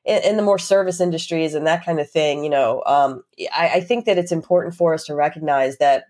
in, 0.03 0.21
in, 0.23 0.37
the 0.37 0.43
more 0.43 0.59
service 0.59 1.01
industries 1.01 1.55
and 1.55 1.65
that 1.65 1.83
kind 1.83 1.99
of 1.99 2.07
thing, 2.07 2.43
you 2.43 2.49
know, 2.51 2.83
um, 2.85 3.23
I, 3.51 3.69
I 3.69 3.79
think 3.81 4.05
that 4.05 4.19
it's 4.19 4.31
important 4.31 4.75
for 4.75 4.93
us 4.93 5.05
to 5.05 5.15
recognize 5.15 5.77
that 5.77 6.03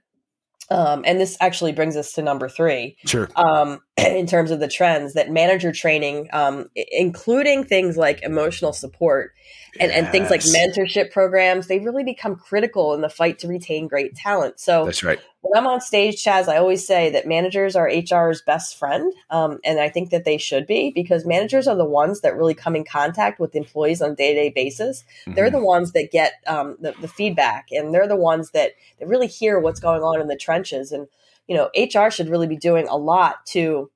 um, 0.70 1.04
and 1.06 1.20
this 1.20 1.38
actually 1.40 1.72
brings 1.72 1.96
us 1.96 2.14
to 2.14 2.22
number 2.22 2.50
three. 2.50 2.98
Sure. 3.06 3.30
Um, 3.36 3.82
in 4.06 4.28
terms 4.28 4.52
of 4.52 4.60
the 4.60 4.68
trends, 4.68 5.14
that 5.14 5.32
manager 5.32 5.72
training, 5.72 6.30
um, 6.34 6.70
including 6.75 7.64
things 7.64 7.98
like 7.98 8.22
emotional 8.24 8.74
support 8.74 9.34
and, 9.80 9.92
yes. 9.92 10.00
and 10.00 10.10
things 10.10 10.30
like 10.30 10.42
mentorship 10.42 11.12
programs, 11.12 11.68
they 11.68 11.80
really 11.80 12.04
become 12.04 12.36
critical 12.36 12.94
in 12.94 13.02
the 13.02 13.10
fight 13.10 13.40
to 13.40 13.48
retain 13.48 13.88
great 13.88 14.16
talent. 14.16 14.60
So 14.60 14.86
that's 14.86 15.04
right 15.04 15.20
when 15.46 15.64
I'm 15.64 15.68
on 15.68 15.80
stage, 15.80 16.24
Chas, 16.24 16.48
I 16.48 16.58
always 16.58 16.86
say 16.86 17.12
that 17.12 17.28
managers 17.28 17.75
are 17.75 17.88
HR's 17.88 18.42
best 18.42 18.78
friend. 18.78 19.14
Um, 19.30 19.60
and 19.64 19.80
I 19.80 19.90
think 19.90 20.10
that 20.10 20.25
they 20.25 20.38
should 20.38 20.66
be 20.66 20.92
because 20.94 21.24
managers 21.24 21.68
are 21.68 21.75
the 21.75 21.86
ones 21.86 22.22
that 22.22 22.36
really 22.36 22.56
come 22.56 22.75
in 22.75 22.84
contact 22.84 23.40
with 23.40 23.56
employees 23.56 24.02
on 24.02 24.12
a 24.12 24.16
day 24.16 24.34
to 24.34 24.40
day 24.40 24.50
basis. 24.50 25.04
Mm-hmm. 25.22 25.36
They're 25.36 25.52
the 25.52 25.64
ones 25.64 25.92
that 25.92 26.12
get 26.12 26.34
um, 26.48 26.78
the, 26.80 26.96
the, 27.00 27.08
feedback 27.08 27.68
and 27.72 27.94
they're 27.94 28.08
the 28.08 28.16
ones 28.16 28.52
that, 28.52 28.72
that 29.00 29.08
really 29.08 29.28
hear 29.28 29.60
what's 29.60 29.80
going 29.80 30.02
on 30.02 30.20
in 30.20 30.28
the 30.28 30.36
trenches. 30.36 30.92
And, 30.92 31.08
you 31.48 31.56
know, 31.56 31.70
HR 31.75 32.10
should 32.10 32.30
really 32.30 32.48
be 32.48 32.58
doing 32.58 32.88
a 32.88 32.98
lot 32.98 33.46
to 33.48 33.92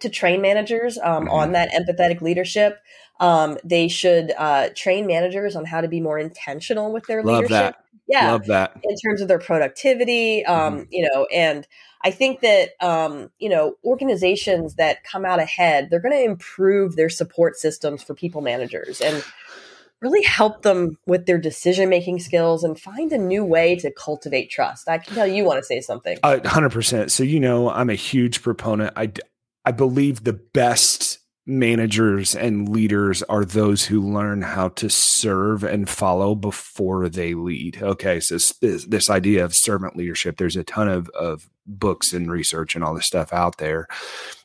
to 0.00 0.08
train 0.08 0.40
managers 0.40 0.98
um, 0.98 1.24
mm-hmm. 1.24 1.30
on 1.30 1.52
that 1.52 1.70
empathetic 1.72 2.20
leadership. 2.20 2.80
Um, 3.20 3.58
they 3.62 3.86
should 3.88 4.32
uh, 4.36 4.70
train 4.74 5.06
managers 5.06 5.54
on 5.54 5.64
how 5.66 5.80
to 5.80 5.88
be 5.88 6.00
more 6.00 6.18
intentional 6.18 6.92
with 6.92 7.06
their 7.06 7.22
Love 7.22 7.42
leadership. 7.42 7.76
That 7.76 7.84
yeah 8.06 8.32
love 8.32 8.46
that 8.46 8.78
in 8.82 8.96
terms 8.96 9.20
of 9.20 9.28
their 9.28 9.38
productivity 9.38 10.44
um 10.44 10.80
mm-hmm. 10.80 10.82
you 10.90 11.08
know 11.08 11.26
and 11.32 11.66
i 12.02 12.10
think 12.10 12.40
that 12.40 12.70
um 12.80 13.30
you 13.38 13.48
know 13.48 13.76
organizations 13.84 14.74
that 14.74 15.02
come 15.04 15.24
out 15.24 15.38
ahead 15.38 15.88
they're 15.90 16.00
going 16.00 16.12
to 16.12 16.24
improve 16.24 16.96
their 16.96 17.08
support 17.08 17.56
systems 17.56 18.02
for 18.02 18.14
people 18.14 18.40
managers 18.40 19.00
and 19.00 19.24
really 20.04 20.22
help 20.22 20.62
them 20.62 20.96
with 21.06 21.26
their 21.26 21.38
decision 21.38 21.88
making 21.88 22.18
skills 22.20 22.62
and 22.62 22.78
find 22.78 23.10
a 23.12 23.18
new 23.18 23.44
way 23.44 23.74
to 23.74 23.90
cultivate 23.90 24.50
trust 24.50 24.88
i 24.88 24.98
can 24.98 25.14
tell 25.14 25.26
you 25.26 25.44
want 25.44 25.58
to 25.58 25.64
say 25.64 25.80
something 25.80 26.18
uh, 26.22 26.36
100% 26.44 27.10
so 27.10 27.22
you 27.22 27.40
know 27.40 27.70
i'm 27.70 27.90
a 27.90 27.94
huge 27.94 28.42
proponent 28.42 28.92
i 28.96 29.10
i 29.64 29.72
believe 29.72 30.24
the 30.24 30.32
best 30.32 31.18
managers 31.46 32.34
and 32.34 32.68
leaders 32.68 33.22
are 33.24 33.44
those 33.44 33.84
who 33.84 34.00
learn 34.00 34.42
how 34.42 34.68
to 34.68 34.88
serve 34.88 35.62
and 35.62 35.88
follow 35.88 36.34
before 36.34 37.08
they 37.08 37.34
lead. 37.34 37.82
Okay, 37.82 38.18
so 38.20 38.36
this, 38.60 38.84
this 38.86 39.10
idea 39.10 39.44
of 39.44 39.54
servant 39.54 39.96
leadership, 39.96 40.38
there's 40.38 40.56
a 40.56 40.64
ton 40.64 40.88
of, 40.88 41.08
of 41.10 41.50
books 41.66 42.12
and 42.12 42.30
research 42.30 42.74
and 42.74 42.82
all 42.82 42.94
this 42.94 43.06
stuff 43.06 43.32
out 43.32 43.58
there. 43.58 43.86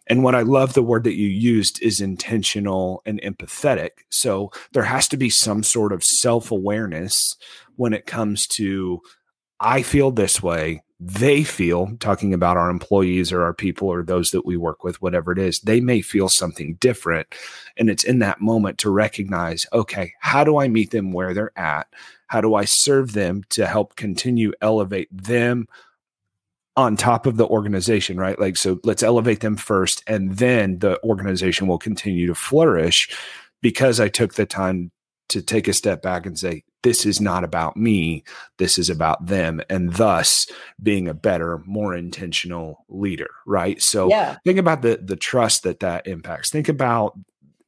And 0.10 0.24
what 0.24 0.36
I 0.36 0.42
love 0.42 0.74
the 0.74 0.84
word 0.84 1.04
that 1.04 1.16
you 1.16 1.28
used 1.28 1.82
is 1.84 2.02
intentional 2.02 3.02
and 3.06 3.22
empathetic. 3.22 3.92
So 4.10 4.52
there 4.74 4.84
has 4.84 5.08
to 5.10 5.18
be 5.18 5.30
some 5.30 5.64
sort 5.64 5.94
of 5.94 6.04
self 6.04 6.52
awareness 6.52 7.36
when 7.76 7.94
it 7.94 8.08
comes 8.08 8.48
to, 8.48 9.02
I 9.60 9.84
feel 9.84 10.12
this 10.12 10.42
way 10.42 10.82
they 11.00 11.44
feel 11.44 11.96
talking 12.00 12.34
about 12.34 12.58
our 12.58 12.70
employees 12.70 13.32
or 13.32 13.42
our 13.44 13.54
people 13.54 13.88
or 13.88 14.04
those 14.04 14.32
that 14.32 14.46
we 14.46 14.58
work 14.58 14.84
with 14.84 15.02
whatever 15.02 15.32
it 15.32 15.40
is 15.40 15.60
they 15.62 15.80
may 15.80 16.02
feel 16.02 16.28
something 16.28 16.76
different 16.76 17.34
and 17.78 17.90
it's 17.90 18.04
in 18.04 18.20
that 18.20 18.42
moment 18.42 18.78
to 18.78 18.90
recognize 18.90 19.66
okay 19.72 20.14
how 20.20 20.44
do 20.44 20.58
i 20.58 20.68
meet 20.68 20.92
them 20.92 21.14
where 21.14 21.34
they're 21.34 21.58
at 21.58 21.88
how 22.28 22.42
do 22.42 22.54
i 22.54 22.66
serve 22.66 23.14
them 23.14 23.44
to 23.50 23.66
help 23.66 23.96
continue 23.96 24.52
elevate 24.62 25.08
them 25.10 25.68
on 26.80 26.96
top 26.96 27.26
of 27.26 27.38
the 27.38 27.48
organization 27.48 28.18
right 28.18 28.40
like 28.40 28.56
so 28.56 28.80
let's 28.84 29.04
elevate 29.04 29.42
them 29.42 29.56
first 29.56 30.04
and 30.08 30.38
then 30.38 30.80
the 30.80 31.02
organization 31.04 31.68
will 31.68 31.78
continue 31.78 32.26
to 32.26 32.36
flourish 32.36 33.10
because 33.62 34.00
i 34.00 34.08
took 34.08 34.36
the 34.36 34.46
time 34.46 34.92
to 35.30 35.42
take 35.42 35.68
a 35.68 35.74
step 35.74 36.02
back 36.02 36.26
and 36.26 36.38
say, 36.38 36.64
this 36.82 37.06
is 37.06 37.22
not 37.22 37.44
about 37.44 37.78
me. 37.78 38.24
This 38.58 38.78
is 38.78 38.90
about 38.90 39.26
them. 39.26 39.62
And 39.70 39.94
thus 39.94 40.48
being 40.82 41.08
a 41.08 41.14
better, 41.14 41.62
more 41.66 41.96
intentional 41.96 42.86
leader. 42.90 43.30
Right. 43.46 43.82
So 43.82 44.10
yeah. 44.10 44.38
think 44.44 44.60
about 44.60 44.82
the, 44.82 45.00
the 45.02 45.16
trust 45.16 45.64
that 45.64 45.80
that 45.80 46.08
impacts. 46.08 46.50
Think 46.50 46.68
about 46.68 47.18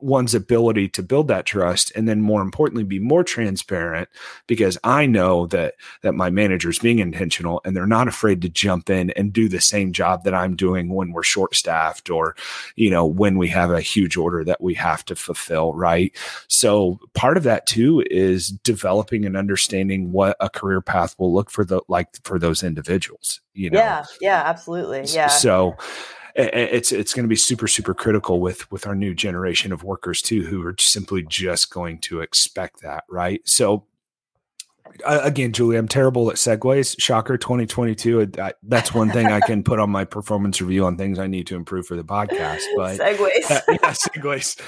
one's 0.02 0.34
ability 0.34 0.90
to 0.90 1.04
build 1.04 1.28
that 1.28 1.46
trust 1.46 1.92
and 1.96 2.08
then 2.08 2.22
more 2.22 2.42
importantly 2.42 2.84
be 2.84 3.00
more 3.00 3.24
transparent 3.24 4.10
because 4.48 4.78
I 4.84 5.06
know 5.06 5.48
that 5.48 5.76
that 6.02 6.14
my 6.14 6.30
manager's 6.30 6.80
being 6.80 7.00
intentional 7.00 7.62
and 7.64 7.76
they're 7.76 7.88
not 7.88 8.08
afraid 8.08 8.42
to 8.42 8.50
jump 8.50 8.90
in 8.90 9.12
and 9.12 9.34
do 9.34 9.48
the 9.48 9.62
same 9.62 9.92
job 9.94 10.24
that 10.24 10.34
I'm 10.34 10.56
doing 10.56 10.90
when 10.90 11.12
we're 11.12 11.24
short 11.24 11.56
staffed 11.56 12.10
or 12.10 12.36
you 12.76 12.90
know 12.90 13.06
when 13.06 13.38
we 13.38 13.48
have 13.50 13.72
a 13.72 13.82
huge 13.82 14.18
order 14.18 14.44
that 14.44 14.62
we 14.62 14.74
have 14.76 15.06
to 15.06 15.16
fulfill 15.16 15.74
right? 15.74 16.16
So 16.48 17.00
part 17.14 17.38
of 17.38 17.44
that 17.44 17.66
too 17.66 18.04
is 18.10 18.50
developing 18.50 19.26
and 19.26 19.38
understanding 19.38 20.12
what 20.12 20.36
a 20.40 20.50
career 20.50 20.82
path 20.82 21.16
will 21.18 21.34
look 21.34 21.50
for 21.50 21.64
the 21.64 21.82
like 21.88 22.10
for 22.24 22.40
those 22.40 22.64
individuals 22.64 23.42
you 23.54 23.70
know? 23.70 23.80
Yeah 23.80 24.06
yeah 24.20 24.44
absolutely 24.46 25.04
yeah. 25.06 25.28
so 25.28 25.76
it's 26.36 26.92
it's 26.92 27.14
going 27.14 27.24
to 27.24 27.30
be 27.30 27.36
super 27.36 27.68
super 27.68 27.94
critical 27.94 28.40
with 28.40 28.72
with 28.72 28.88
our 28.88 28.96
new 28.96 29.14
generation 29.14 29.72
of 29.72 29.84
workers 29.84 30.22
too 30.22 30.44
who 30.44 30.66
are 30.66 30.76
simply 30.78 31.24
just 31.24 31.72
going 31.72 31.98
to 32.00 32.22
expect 32.22 32.82
that 32.82 33.04
right? 33.10 33.42
So 33.48 33.86
again, 35.06 35.52
Julie, 35.54 35.78
I'm 35.78 35.88
terrible 35.88 36.30
at 36.30 36.38
segues. 36.38 37.00
Shocker 37.00 37.38
2022. 37.38 38.32
I, 38.40 38.54
that's 38.64 38.94
one 38.94 39.10
thing 39.10 39.28
I 39.28 39.40
can 39.40 39.64
put 39.64 39.80
on 39.80 39.90
my 39.90 40.06
performance 40.06 40.62
review 40.62 40.86
on 40.86 40.98
things 40.98 41.20
I 41.20 41.28
need 41.28 41.48
to 41.48 41.56
improve 41.56 41.86
for 41.86 41.96
the 41.96 42.04
podcast. 42.04 42.62
But 42.76 42.98
segues. 43.00 43.52
Uh, 43.52 43.62
yeah, 43.70 43.92
segues. 43.94 44.60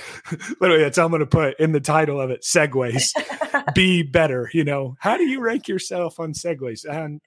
Literally, 0.62 0.83
that's 0.83 0.97
how 0.97 1.05
I'm 1.05 1.12
going 1.12 1.21
to 1.21 1.25
put 1.25 1.59
in 1.59 1.71
the 1.71 1.79
title 1.79 2.19
of 2.19 2.29
it. 2.29 2.41
Segues. 2.41 3.12
Be 3.73 4.03
better. 4.03 4.49
You 4.53 4.63
know, 4.63 4.95
how 4.99 5.17
do 5.17 5.23
you 5.23 5.39
rank 5.39 5.67
yourself 5.67 6.19
on 6.19 6.33
segues? 6.33 6.88
Uh, 6.88 6.91
n- 6.91 7.21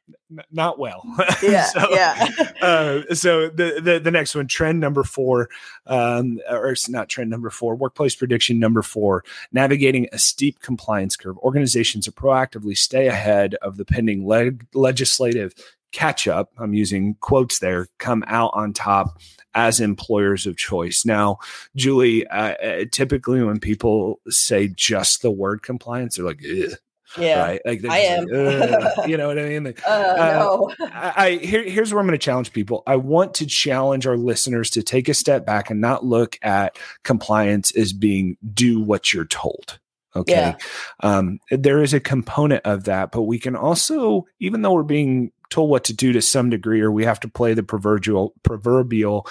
not 0.50 0.78
well. 0.78 1.02
Yeah. 1.42 1.64
so, 1.66 1.88
yeah. 1.90 2.28
uh, 2.62 3.14
so 3.14 3.48
the, 3.48 3.80
the 3.80 4.00
the 4.00 4.10
next 4.10 4.34
one, 4.34 4.48
trend 4.48 4.80
number 4.80 5.04
four, 5.04 5.48
um, 5.86 6.40
or 6.48 6.70
it's 6.70 6.88
not 6.88 7.08
trend 7.08 7.30
number 7.30 7.50
four, 7.50 7.76
workplace 7.76 8.14
prediction 8.14 8.58
number 8.58 8.82
four, 8.82 9.22
navigating 9.52 10.08
a 10.12 10.18
steep 10.18 10.60
compliance 10.60 11.14
curve. 11.14 11.36
Organizations 11.38 12.08
are 12.08 12.12
proactively 12.12 12.76
stay 12.86 13.08
ahead 13.08 13.54
of 13.62 13.76
the 13.76 13.84
pending 13.84 14.24
leg- 14.26 14.66
legislative 14.72 15.52
catch 15.92 16.28
up, 16.28 16.50
I'm 16.58 16.74
using 16.74 17.14
quotes 17.20 17.58
there, 17.58 17.88
come 17.98 18.22
out 18.26 18.50
on 18.54 18.72
top 18.72 19.18
as 19.54 19.80
employers 19.80 20.46
of 20.46 20.56
choice. 20.56 21.04
Now, 21.06 21.38
Julie, 21.74 22.26
uh, 22.26 22.54
uh 22.54 22.84
typically 22.92 23.42
when 23.42 23.60
people 23.60 24.20
say 24.28 24.68
just 24.68 25.22
the 25.22 25.30
word 25.30 25.62
compliance, 25.62 26.16
they're 26.16 26.26
like, 26.26 26.42
Ugh. 26.44 26.76
Yeah, 27.16 27.40
right. 27.40 27.60
Like 27.64 27.84
I 27.86 27.98
am. 27.98 28.26
Like, 28.26 28.94
you 29.08 29.16
know 29.16 29.28
what 29.28 29.38
I 29.38 29.48
mean? 29.48 29.64
Like, 29.64 29.80
uh, 29.86 30.16
uh, 30.18 30.26
no. 30.38 30.72
I, 30.92 31.12
I 31.16 31.30
here, 31.36 31.62
here's 31.62 31.94
where 31.94 32.00
I'm 32.00 32.06
going 32.06 32.18
to 32.18 32.22
challenge 32.22 32.52
people. 32.52 32.82
I 32.86 32.96
want 32.96 33.32
to 33.34 33.46
challenge 33.46 34.06
our 34.06 34.16
listeners 34.16 34.70
to 34.70 34.82
take 34.82 35.08
a 35.08 35.14
step 35.14 35.46
back 35.46 35.70
and 35.70 35.80
not 35.80 36.04
look 36.04 36.36
at 36.42 36.76
compliance 37.04 37.74
as 37.76 37.92
being 37.92 38.36
do 38.52 38.80
what 38.80 39.14
you're 39.14 39.24
told. 39.24 39.78
Okay. 40.16 40.32
Yeah. 40.32 40.56
Um, 41.02 41.38
there 41.50 41.82
is 41.82 41.94
a 41.94 42.00
component 42.00 42.64
of 42.64 42.84
that, 42.84 43.12
but 43.12 43.22
we 43.22 43.38
can 43.38 43.54
also, 43.54 44.24
even 44.40 44.62
though 44.62 44.72
we're 44.72 44.82
being 44.82 45.30
told 45.50 45.70
what 45.70 45.84
to 45.84 45.94
do 45.94 46.12
to 46.12 46.22
some 46.22 46.50
degree, 46.50 46.80
or 46.80 46.90
we 46.90 47.04
have 47.04 47.20
to 47.20 47.28
play 47.28 47.54
the 47.54 47.62
proverbial 47.62 48.34
proverbial 48.42 49.26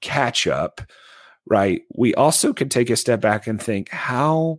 catch 0.00 0.46
up, 0.46 0.80
right? 1.46 1.82
We 1.94 2.14
also 2.14 2.52
could 2.52 2.70
take 2.70 2.90
a 2.90 2.96
step 2.96 3.20
back 3.20 3.46
and 3.46 3.62
think 3.62 3.88
how 3.90 4.58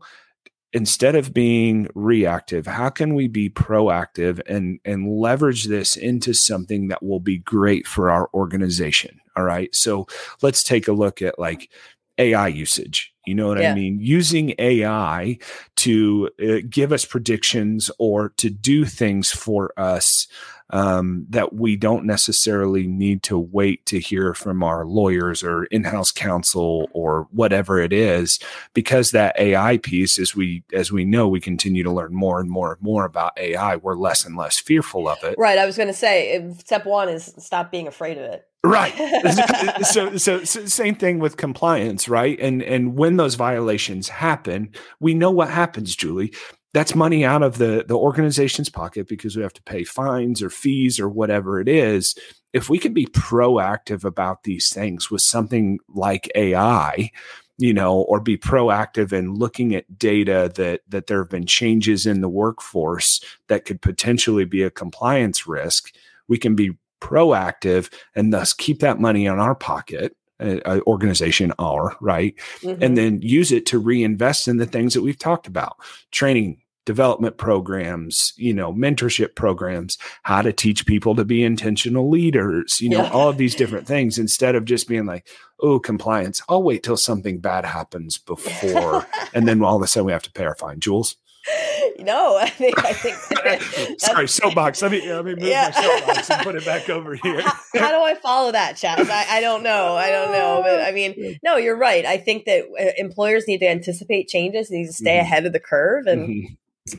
instead 0.72 1.16
of 1.16 1.34
being 1.34 1.88
reactive 1.96 2.68
how 2.68 2.90
can 2.90 3.16
we 3.16 3.28
be 3.28 3.50
proactive 3.50 4.40
and 4.48 4.80
and 4.86 5.20
leverage 5.20 5.66
this 5.66 5.96
into 5.96 6.32
something 6.34 6.90
that 6.90 7.02
will 7.02 7.20
be 7.20 7.40
great 7.40 7.88
for 7.88 8.12
our 8.12 8.30
organization 8.36 9.20
all 9.36 9.44
right 9.44 9.74
so 9.74 10.06
let's 10.44 10.64
take 10.64 10.88
a 10.88 10.94
look 10.94 11.22
at 11.22 11.40
like 11.40 11.72
AI 12.20 12.48
usage. 12.50 13.14
You 13.26 13.36
know 13.36 13.48
what 13.48 13.60
yeah. 13.60 13.72
I 13.72 13.76
mean? 13.76 14.00
Using 14.00 14.54
AI 14.60 15.38
to 15.78 16.30
uh, 16.42 16.58
give 16.70 16.92
us 16.92 17.06
predictions 17.06 17.90
or 18.00 18.30
to 18.38 18.50
do 18.50 18.86
things 18.86 19.32
for 19.32 19.72
us 19.78 20.28
um, 20.72 21.26
that 21.30 21.54
we 21.54 21.76
don't 21.76 22.06
necessarily 22.06 22.88
need 22.88 23.24
to 23.24 23.38
wait 23.38 23.86
to 23.88 24.00
hear 24.00 24.34
from 24.34 24.64
our 24.64 24.86
lawyers 24.86 25.44
or 25.44 25.66
in-house 25.66 26.12
counsel 26.12 26.88
or 26.94 27.28
whatever 27.32 27.80
it 27.80 27.92
is 27.92 28.40
because 28.74 29.12
that 29.12 29.40
ai 29.40 29.78
piece 29.78 30.20
as 30.20 30.36
we 30.36 30.64
as 30.74 30.92
we 30.92 31.06
know 31.06 31.28
we 31.28 31.40
continue 31.40 31.84
to 31.84 31.92
learn 31.92 32.14
more 32.14 32.40
and 32.40 32.50
more 32.50 32.74
and 32.74 32.82
more 32.82 33.06
about 33.06 33.38
ai 33.38 33.76
we're 33.78 33.96
less 33.96 34.26
and 34.26 34.36
less 34.36 34.60
fearful 34.60 35.08
of 35.08 35.24
it. 35.24 35.36
Right 35.38 35.58
i 35.58 35.66
was 35.66 35.78
going 35.78 35.88
to 35.88 35.94
say 35.94 36.54
step 36.60 36.86
one 36.86 37.10
is 37.10 37.34
stop 37.38 37.72
being 37.72 37.88
afraid 37.88 38.18
of 38.18 38.24
it. 38.24 38.46
Right. 38.64 38.94
So, 39.90 40.18
so, 40.18 40.44
so 40.44 40.66
same 40.66 40.96
thing 40.96 41.20
with 41.20 41.38
compliance 41.38 42.10
right? 42.10 42.40
And 42.40 42.62
and 42.62 42.98
when 42.98 43.18
those 43.18 43.36
violations 43.36 44.10
happen 44.10 44.72
we 45.00 45.14
know 45.14 45.32
what 45.32 45.50
happens 45.50 45.96
julie 45.96 46.34
that's 46.74 46.96
money 46.96 47.26
out 47.26 47.44
of 47.44 47.58
the 47.58 47.86
the 47.88 47.98
organization's 47.98 48.70
pocket 48.70 49.08
because 49.08 49.36
we 49.36 49.44
have 49.44 49.54
to 49.54 49.64
pay 49.64 49.84
fines 49.84 50.42
or 50.42 50.50
fees 50.50 51.00
or 51.00 51.10
whatever 51.10 51.60
it 51.60 51.68
is. 51.68 52.16
If 52.54 52.70
we 52.70 52.80
could 52.80 52.94
be 52.94 53.06
proactive 53.08 54.04
about 54.04 54.44
these 54.44 54.72
things 54.74 55.12
with 55.12 55.22
something 55.22 55.80
like 55.88 56.32
ai 56.36 57.12
you 57.60 57.74
know 57.74 58.02
or 58.02 58.20
be 58.20 58.38
proactive 58.38 59.14
in 59.14 59.36
looking 59.36 59.76
at 59.76 60.00
data 60.00 60.52
that 60.56 60.82
that 60.88 61.08
there 61.08 61.20
have 61.20 61.30
been 61.30 61.46
changes 61.46 62.06
in 62.08 62.22
the 62.22 62.30
workforce 62.30 63.22
that 63.48 63.66
could 63.66 63.82
potentially 63.82 64.46
be 64.46 64.64
a 64.64 64.72
compliance 64.72 65.46
risk 65.46 65.94
we 66.28 66.38
can 66.38 66.56
be 66.56 66.72
proactive 67.02 67.92
and 68.16 68.34
thus 68.34 68.54
keep 68.54 68.80
that 68.80 69.00
money 69.00 69.26
in 69.26 69.40
our 69.40 69.56
pocket 69.56 70.16
uh, 70.40 70.80
organization 70.88 71.54
our 71.60 71.96
right 72.02 72.36
mm-hmm. 72.62 72.82
and 72.82 72.98
then 72.98 73.22
use 73.22 73.52
it 73.52 73.66
to 73.66 73.80
reinvest 73.80 74.48
in 74.48 74.58
the 74.58 74.66
things 74.66 74.94
that 74.94 75.02
we've 75.02 75.18
talked 75.18 75.48
about 75.48 75.78
training 76.12 76.62
development 76.86 77.38
programs 77.38 78.34
you 78.36 78.54
know 78.54 78.74
mentorship 78.74 79.36
programs 79.36 79.98
how 80.24 80.42
to 80.42 80.52
teach 80.52 80.86
people 80.86 81.14
to 81.14 81.24
be 81.24 81.44
intentional 81.44 82.10
leaders 82.10 82.82
you 82.82 82.90
know 82.90 83.04
yeah. 83.04 83.12
all 83.12 83.30
of 83.30 83.38
these 83.38 83.54
different 83.54 83.86
things 83.94 84.18
instead 84.18 84.56
of 84.56 84.66
just 84.66 84.88
being 84.88 85.06
like 85.06 85.28
oh 85.60 85.80
compliance 85.80 86.42
i'll 86.50 86.64
wait 86.64 86.82
till 86.82 86.98
something 86.98 87.40
bad 87.40 87.64
happens 87.64 88.18
before 88.26 89.06
and 89.34 89.48
then 89.48 89.62
all 89.62 89.76
of 89.76 89.84
a 89.84 89.88
sudden 89.88 90.06
we 90.06 90.12
have 90.12 90.24
to 90.24 90.32
pay 90.32 90.46
our 90.46 90.56
fine 90.56 90.80
jules 90.80 91.16
no, 92.00 92.38
I 92.38 92.50
think 92.50 92.84
I 92.84 92.94
think. 92.94 94.00
Sorry, 94.00 94.28
soapbox. 94.28 94.82
Let 94.82 94.92
me 94.92 95.12
let 95.12 95.26
me 95.26 95.36
move 95.36 95.44
yeah. 95.48 95.72
my 95.74 95.82
soapbox 95.82 96.30
and 96.30 96.42
put 96.42 96.56
it 96.56 96.66
back 96.66 96.90
over 96.90 97.16
here. 97.16 97.42
how, 97.42 97.54
how, 97.74 97.90
do 97.90 98.04
I 98.04 98.16
follow 98.22 98.52
that, 98.52 98.78
Chas? 98.78 99.10
I, 99.10 99.26
I 99.30 99.42
don't 99.42 99.64
know. 99.64 99.96
I 99.96 100.10
don't 100.10 100.32
know, 100.32 100.62
but 100.64 100.82
I 100.82 100.92
mean, 100.92 101.40
no, 101.44 101.58
you're 101.58 101.78
right. 101.78 102.06
I 102.06 102.18
think 102.18 102.46
that 102.46 102.66
uh, 102.80 102.92
employers 102.98 103.48
need 103.48 103.60
to 103.60 103.70
anticipate 103.70 104.28
changes. 104.28 104.70
Need 104.70 104.88
to 104.88 104.94
stay 104.94 105.18
mm-hmm. 105.18 105.22
ahead 105.22 105.46
of 105.46 105.54
the 105.54 105.60
curve, 105.60 106.08
and 106.08 106.28
mm-hmm 106.28 106.54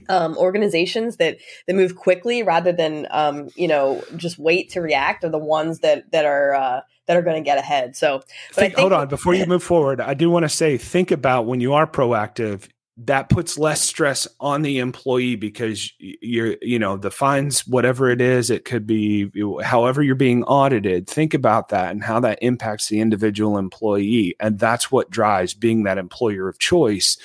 um, 0.08 0.36
organizations 0.36 1.16
that 1.16 1.38
that 1.66 1.74
move 1.74 1.96
quickly 1.96 2.42
rather 2.42 2.72
than 2.72 3.06
um, 3.10 3.48
you 3.56 3.68
know 3.68 4.02
just 4.16 4.38
wait 4.38 4.70
to 4.70 4.80
react 4.80 5.24
are 5.24 5.30
the 5.30 5.38
ones 5.38 5.80
that 5.80 6.10
that 6.12 6.24
are 6.24 6.54
uh, 6.54 6.80
that 7.06 7.16
are 7.16 7.22
going 7.22 7.42
to 7.42 7.44
get 7.44 7.58
ahead. 7.58 7.96
So, 7.96 8.20
think, 8.52 8.74
think, 8.74 8.78
hold 8.78 8.92
on 8.92 9.08
before 9.08 9.34
you 9.34 9.46
move 9.46 9.62
forward. 9.62 10.00
I 10.00 10.14
do 10.14 10.30
want 10.30 10.44
to 10.44 10.48
say 10.48 10.76
think 10.78 11.10
about 11.10 11.46
when 11.46 11.60
you 11.60 11.74
are 11.74 11.86
proactive 11.86 12.68
that 13.04 13.28
puts 13.28 13.56
less 13.56 13.80
stress 13.80 14.28
on 14.40 14.62
the 14.62 14.78
employee 14.78 15.36
because 15.36 15.92
you're 15.98 16.56
you 16.60 16.78
know 16.78 16.96
the 16.96 17.10
fines 17.10 17.66
whatever 17.66 18.10
it 18.10 18.20
is 18.20 18.50
it 18.50 18.64
could 18.64 18.86
be 18.86 19.30
however 19.62 20.02
you're 20.02 20.14
being 20.14 20.44
audited 20.44 21.06
think 21.06 21.34
about 21.34 21.68
that 21.70 21.90
and 21.90 22.02
how 22.02 22.20
that 22.20 22.38
impacts 22.42 22.88
the 22.88 23.00
individual 23.00 23.58
employee. 23.58 24.34
And 24.40 24.58
that's 24.58 24.90
what 24.90 25.10
drives 25.10 25.54
being 25.54 25.84
that 25.84 25.98
employer 25.98 26.48
of 26.48 26.58
choice 26.58 27.16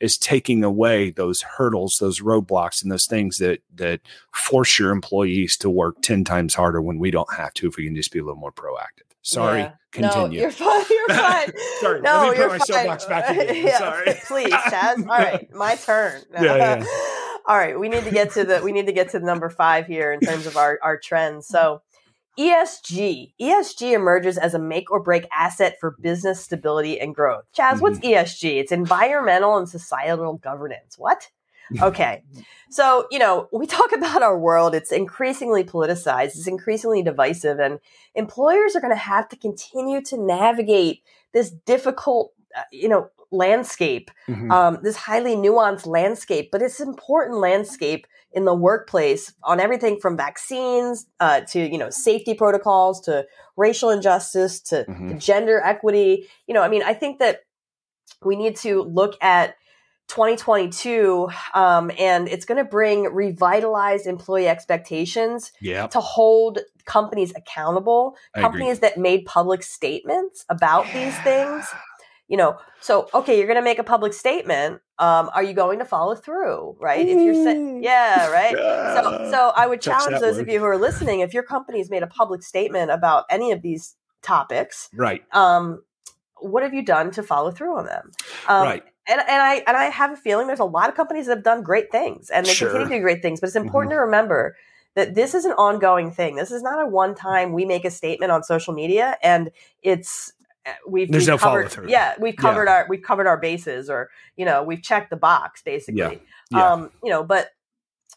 is 0.00 0.18
taking 0.18 0.64
away 0.64 1.10
those 1.10 1.42
hurdles 1.42 1.98
those 1.98 2.20
roadblocks 2.20 2.82
and 2.82 2.90
those 2.90 3.06
things 3.06 3.38
that 3.38 3.60
that 3.74 4.00
force 4.32 4.78
your 4.78 4.90
employees 4.90 5.56
to 5.56 5.70
work 5.70 6.02
10 6.02 6.24
times 6.24 6.54
harder 6.54 6.82
when 6.82 6.98
we 6.98 7.10
don't 7.10 7.32
have 7.34 7.54
to 7.54 7.68
if 7.68 7.76
we 7.76 7.84
can 7.84 7.94
just 7.94 8.12
be 8.12 8.18
a 8.18 8.24
little 8.24 8.40
more 8.40 8.52
proactive 8.52 9.11
Sorry. 9.22 9.60
Yeah. 9.60 9.72
Continue. 9.92 10.38
No, 10.38 10.42
you're 10.42 10.50
fine. 10.50 10.84
You're 10.90 11.08
fine. 11.08 11.52
Sorry. 11.80 12.00
No, 12.00 12.28
let 12.28 12.30
me 12.30 12.36
put 12.36 12.48
my 12.48 12.58
fine. 12.58 12.66
soapbox 12.66 13.04
back 13.04 13.30
again. 13.30 13.66
yeah, 13.66 13.78
Sorry. 13.78 14.14
Please, 14.26 14.50
Chas. 14.70 14.98
All 14.98 15.06
right, 15.06 15.52
my 15.52 15.76
turn. 15.76 16.22
yeah, 16.32 16.56
yeah. 16.56 16.86
All 17.46 17.56
right, 17.56 17.78
we 17.78 17.88
need 17.88 18.04
to 18.04 18.10
get 18.10 18.32
to 18.32 18.44
the 18.44 18.60
we 18.62 18.72
need 18.72 18.86
to 18.86 18.92
get 18.92 19.10
to 19.10 19.18
the 19.18 19.26
number 19.26 19.48
five 19.50 19.86
here 19.86 20.12
in 20.12 20.20
terms 20.20 20.46
of 20.46 20.56
our 20.56 20.78
our 20.82 20.98
trends. 20.98 21.46
So. 21.46 21.82
ESG. 22.38 23.34
ESG 23.38 23.92
emerges 23.92 24.38
as 24.38 24.54
a 24.54 24.58
make 24.58 24.90
or 24.90 25.02
break 25.02 25.28
asset 25.36 25.76
for 25.78 25.94
business 26.00 26.40
stability 26.42 26.98
and 26.98 27.14
growth. 27.14 27.44
Chas, 27.52 27.74
mm-hmm. 27.74 27.82
what's 27.82 27.98
ESG? 27.98 28.58
It's 28.58 28.72
environmental 28.72 29.58
and 29.58 29.68
societal 29.68 30.38
governance. 30.38 30.94
What? 30.96 31.28
Okay. 31.80 32.22
So, 32.70 33.06
you 33.10 33.18
know, 33.18 33.48
we 33.52 33.66
talk 33.66 33.92
about 33.96 34.22
our 34.22 34.38
world, 34.38 34.74
it's 34.74 34.92
increasingly 34.92 35.62
politicized, 35.62 36.36
it's 36.36 36.46
increasingly 36.46 37.02
divisive, 37.02 37.58
and 37.58 37.78
employers 38.14 38.74
are 38.74 38.80
going 38.80 38.92
to 38.92 38.96
have 38.96 39.28
to 39.28 39.36
continue 39.36 40.00
to 40.02 40.16
navigate 40.16 41.02
this 41.32 41.50
difficult, 41.50 42.32
uh, 42.56 42.62
you 42.72 42.88
know, 42.88 43.10
landscape, 43.30 44.10
mm-hmm. 44.28 44.50
um, 44.50 44.78
this 44.82 44.96
highly 44.96 45.36
nuanced 45.36 45.86
landscape, 45.86 46.50
but 46.52 46.60
it's 46.60 46.80
important 46.80 47.38
landscape 47.38 48.06
in 48.32 48.44
the 48.44 48.54
workplace 48.54 49.32
on 49.42 49.60
everything 49.60 49.98
from 50.00 50.16
vaccines 50.16 51.06
uh, 51.20 51.40
to, 51.40 51.60
you 51.60 51.78
know, 51.78 51.90
safety 51.90 52.34
protocols 52.34 53.00
to 53.00 53.26
racial 53.56 53.90
injustice 53.90 54.60
to, 54.60 54.84
mm-hmm. 54.88 55.08
to 55.08 55.14
gender 55.14 55.60
equity. 55.62 56.28
You 56.46 56.54
know, 56.54 56.62
I 56.62 56.68
mean, 56.68 56.82
I 56.82 56.94
think 56.94 57.18
that 57.18 57.40
we 58.24 58.36
need 58.36 58.56
to 58.56 58.82
look 58.82 59.16
at 59.22 59.56
2022 60.12 61.30
um, 61.54 61.90
and 61.98 62.28
it's 62.28 62.44
going 62.44 62.62
to 62.62 62.68
bring 62.68 63.04
revitalized 63.04 64.06
employee 64.06 64.46
expectations 64.46 65.52
yep. 65.58 65.90
to 65.90 66.00
hold 66.00 66.58
companies 66.84 67.32
accountable 67.34 68.14
I 68.34 68.42
companies 68.42 68.76
agree. 68.76 68.90
that 68.90 68.98
made 68.98 69.24
public 69.24 69.62
statements 69.62 70.44
about 70.50 70.86
yeah. 70.88 71.04
these 71.04 71.18
things 71.20 71.66
you 72.28 72.36
know 72.36 72.58
so 72.80 73.08
okay 73.14 73.38
you're 73.38 73.46
going 73.46 73.58
to 73.58 73.64
make 73.64 73.78
a 73.78 73.84
public 73.84 74.12
statement 74.12 74.82
um, 74.98 75.30
are 75.32 75.42
you 75.42 75.54
going 75.54 75.78
to 75.78 75.86
follow 75.86 76.14
through 76.14 76.76
right 76.78 77.08
if 77.08 77.18
you're 77.18 77.42
saying 77.42 77.82
yeah 77.82 78.28
right 78.28 78.54
so 78.54 79.30
so 79.30 79.52
i 79.56 79.66
would 79.66 79.80
challenge 79.80 80.20
those 80.20 80.34
word. 80.34 80.42
of 80.42 80.48
you 80.50 80.58
who 80.58 80.66
are 80.66 80.76
listening 80.76 81.20
if 81.20 81.32
your 81.32 81.42
company 81.42 81.78
has 81.78 81.88
made 81.88 82.02
a 82.02 82.06
public 82.06 82.42
statement 82.42 82.90
about 82.90 83.24
any 83.30 83.50
of 83.50 83.62
these 83.62 83.96
topics 84.20 84.90
right 84.92 85.24
um, 85.32 85.82
what 86.40 86.62
have 86.62 86.74
you 86.74 86.84
done 86.84 87.10
to 87.12 87.22
follow 87.22 87.50
through 87.50 87.78
on 87.78 87.86
them 87.86 88.10
um, 88.46 88.62
right 88.64 88.84
and 89.08 89.20
and 89.20 89.42
I 89.42 89.62
and 89.66 89.76
I 89.76 89.84
have 89.84 90.12
a 90.12 90.16
feeling 90.16 90.46
there's 90.46 90.60
a 90.60 90.64
lot 90.64 90.88
of 90.88 90.94
companies 90.94 91.26
that 91.26 91.36
have 91.36 91.44
done 91.44 91.62
great 91.62 91.90
things 91.90 92.30
and 92.30 92.46
they 92.46 92.52
sure. 92.52 92.68
continue 92.68 92.88
to 92.88 92.96
do 92.96 93.02
great 93.02 93.22
things. 93.22 93.40
But 93.40 93.48
it's 93.48 93.56
important 93.56 93.92
mm-hmm. 93.92 93.98
to 93.98 94.04
remember 94.04 94.56
that 94.94 95.14
this 95.14 95.34
is 95.34 95.44
an 95.44 95.52
ongoing 95.52 96.10
thing. 96.10 96.36
This 96.36 96.50
is 96.50 96.62
not 96.62 96.82
a 96.82 96.86
one 96.86 97.14
time 97.14 97.52
we 97.52 97.64
make 97.64 97.84
a 97.84 97.90
statement 97.90 98.30
on 98.30 98.42
social 98.42 98.74
media 98.74 99.16
and 99.22 99.50
it's 99.82 100.32
uh, 100.64 100.70
we've, 100.86 101.10
there's 101.10 101.24
we've 101.24 101.28
no 101.28 101.38
covered, 101.38 101.70
follow 101.70 101.86
through. 101.86 101.90
Yeah, 101.90 102.14
we've 102.20 102.36
covered 102.36 102.66
yeah. 102.66 102.74
our 102.74 102.86
we've 102.88 103.02
covered 103.02 103.26
our 103.26 103.38
bases 103.38 103.90
or 103.90 104.10
you 104.36 104.44
know 104.44 104.62
we've 104.62 104.82
checked 104.82 105.10
the 105.10 105.16
box 105.16 105.62
basically. 105.62 105.98
Yeah. 105.98 106.14
yeah. 106.50 106.72
Um, 106.72 106.90
you 107.02 107.10
know, 107.10 107.24
but 107.24 107.48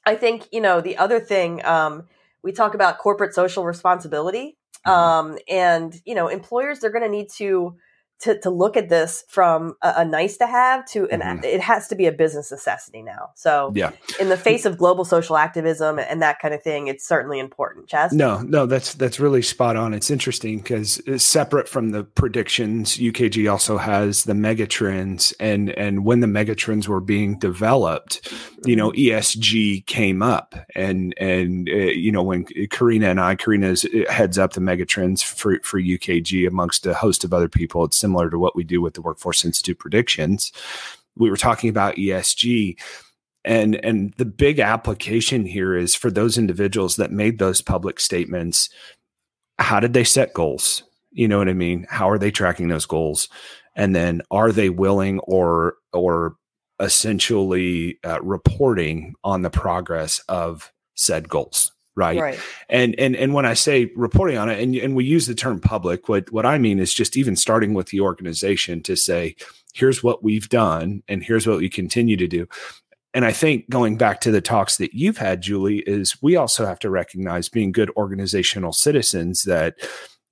I 0.05 0.15
think 0.15 0.47
you 0.51 0.61
know 0.61 0.81
the 0.81 0.97
other 0.97 1.19
thing 1.19 1.65
um, 1.65 2.03
we 2.43 2.51
talk 2.51 2.75
about 2.75 2.99
corporate 2.99 3.33
social 3.33 3.65
responsibility. 3.65 4.57
Mm-hmm. 4.85 4.91
Um, 4.91 5.37
and 5.49 5.99
you 6.05 6.13
know 6.13 6.27
employers 6.27 6.79
they're 6.79 6.91
going 6.91 7.03
to 7.03 7.09
need 7.09 7.29
to 7.37 7.75
to, 8.19 8.39
to 8.39 8.49
look 8.49 8.77
at 8.77 8.89
this 8.89 9.23
from 9.27 9.75
a, 9.81 9.93
a 9.97 10.05
nice 10.05 10.37
to 10.37 10.47
have 10.47 10.85
to 10.85 11.07
an 11.09 11.19
mm-hmm. 11.19 11.43
it 11.43 11.61
has 11.61 11.87
to 11.89 11.95
be 11.95 12.05
a 12.05 12.11
business 12.11 12.51
necessity 12.51 13.01
now. 13.01 13.29
So 13.35 13.71
yeah, 13.75 13.91
in 14.19 14.29
the 14.29 14.37
face 14.37 14.65
of 14.65 14.77
global 14.77 15.05
social 15.05 15.37
activism 15.37 15.99
and 15.99 16.21
that 16.21 16.39
kind 16.39 16.53
of 16.53 16.63
thing, 16.63 16.87
it's 16.87 17.05
certainly 17.05 17.39
important. 17.39 17.87
Chas? 17.87 18.13
No, 18.13 18.41
no, 18.41 18.65
that's 18.65 18.93
that's 18.93 19.19
really 19.19 19.41
spot 19.41 19.75
on. 19.75 19.93
It's 19.93 20.09
interesting 20.09 20.59
because 20.59 21.01
separate 21.21 21.67
from 21.67 21.91
the 21.91 22.03
predictions, 22.03 22.97
UKG 22.97 23.51
also 23.51 23.77
has 23.77 24.23
the 24.23 24.33
megatrends 24.33 25.33
and 25.39 25.69
and 25.71 26.05
when 26.05 26.21
the 26.21 26.27
megatrends 26.27 26.87
were 26.87 27.01
being 27.01 27.37
developed, 27.37 28.31
you 28.65 28.75
know, 28.75 28.91
mm-hmm. 28.91 29.15
ESG 29.15 29.85
came 29.85 30.21
up 30.21 30.55
and 30.73 31.13
and 31.17 31.69
uh, 31.69 31.73
you 31.73 32.11
know 32.11 32.23
when 32.23 32.45
Karina 32.45 33.09
and 33.09 33.19
I, 33.19 33.35
Karina 33.35 33.71
uh, 33.71 34.11
heads 34.11 34.37
up 34.37 34.53
the 34.53 34.61
megatrends 34.61 35.23
for 35.23 35.59
for 35.63 35.79
UKG 35.79 36.47
amongst 36.47 36.85
a 36.85 36.93
host 36.93 37.23
of 37.23 37.33
other 37.33 37.49
people. 37.49 37.83
It's 37.83 37.97
similar 38.05 38.29
to 38.29 38.37
what 38.37 38.55
we 38.55 38.63
do 38.63 38.81
with 38.81 38.93
the 38.93 39.01
Workforce 39.01 39.43
Institute 39.43 39.79
predictions. 39.79 40.51
We 41.17 41.31
were 41.31 41.37
talking 41.37 41.71
about 41.71 41.95
ESG 41.95 42.77
and 43.43 43.75
and 43.85 44.13
the 44.17 44.25
big 44.25 44.59
application 44.59 45.45
here 45.45 45.75
is 45.75 45.95
for 45.95 46.11
those 46.11 46.37
individuals 46.37 46.97
that 46.97 47.11
made 47.11 47.39
those 47.39 47.61
public 47.61 47.99
statements 47.99 48.69
how 49.57 49.79
did 49.79 49.93
they 49.93 50.03
set 50.03 50.33
goals? 50.33 50.83
You 51.11 51.27
know 51.27 51.37
what 51.37 51.47
i 51.47 51.53
mean? 51.53 51.87
How 51.89 52.09
are 52.09 52.17
they 52.17 52.31
tracking 52.31 52.67
those 52.67 52.85
goals? 52.85 53.29
And 53.75 53.95
then 53.95 54.21
are 54.29 54.51
they 54.51 54.69
willing 54.69 55.19
or 55.19 55.75
or 55.93 56.35
essentially 56.79 57.97
uh, 58.03 58.21
reporting 58.21 59.15
on 59.23 59.41
the 59.41 59.49
progress 59.49 60.19
of 60.27 60.73
said 60.95 61.29
goals 61.29 61.71
right? 61.95 62.19
right? 62.19 62.39
And 62.69 62.93
and 62.99 63.15
and 63.15 63.33
when 63.33 63.45
I 63.45 63.53
say 63.53 63.91
reporting 63.95 64.37
on 64.37 64.49
it, 64.49 64.61
and 64.61 64.75
and 64.75 64.95
we 64.95 65.05
use 65.05 65.27
the 65.27 65.35
term 65.35 65.59
public, 65.59 66.09
what 66.09 66.31
what 66.31 66.45
I 66.45 66.57
mean 66.57 66.79
is 66.79 66.93
just 66.93 67.17
even 67.17 67.35
starting 67.35 67.73
with 67.73 67.87
the 67.87 68.01
organization 68.01 68.81
to 68.83 68.95
say, 68.95 69.35
here's 69.73 70.03
what 70.03 70.23
we've 70.23 70.49
done, 70.49 71.03
and 71.07 71.23
here's 71.23 71.47
what 71.47 71.57
we 71.57 71.69
continue 71.69 72.17
to 72.17 72.27
do. 72.27 72.47
and 73.13 73.23
I 73.23 73.31
think 73.31 73.69
going 73.69 73.97
back 73.97 74.19
to 74.21 74.31
the 74.31 74.41
talks 74.41 74.75
that 74.77 74.93
you've 74.93 75.17
had, 75.17 75.41
Julie, 75.41 75.79
is 75.79 76.21
we 76.21 76.35
also 76.35 76.65
have 76.65 76.79
to 76.79 76.89
recognize 76.89 77.47
being 77.47 77.71
good 77.71 77.89
organizational 77.95 78.73
citizens 78.73 79.43
that 79.43 79.75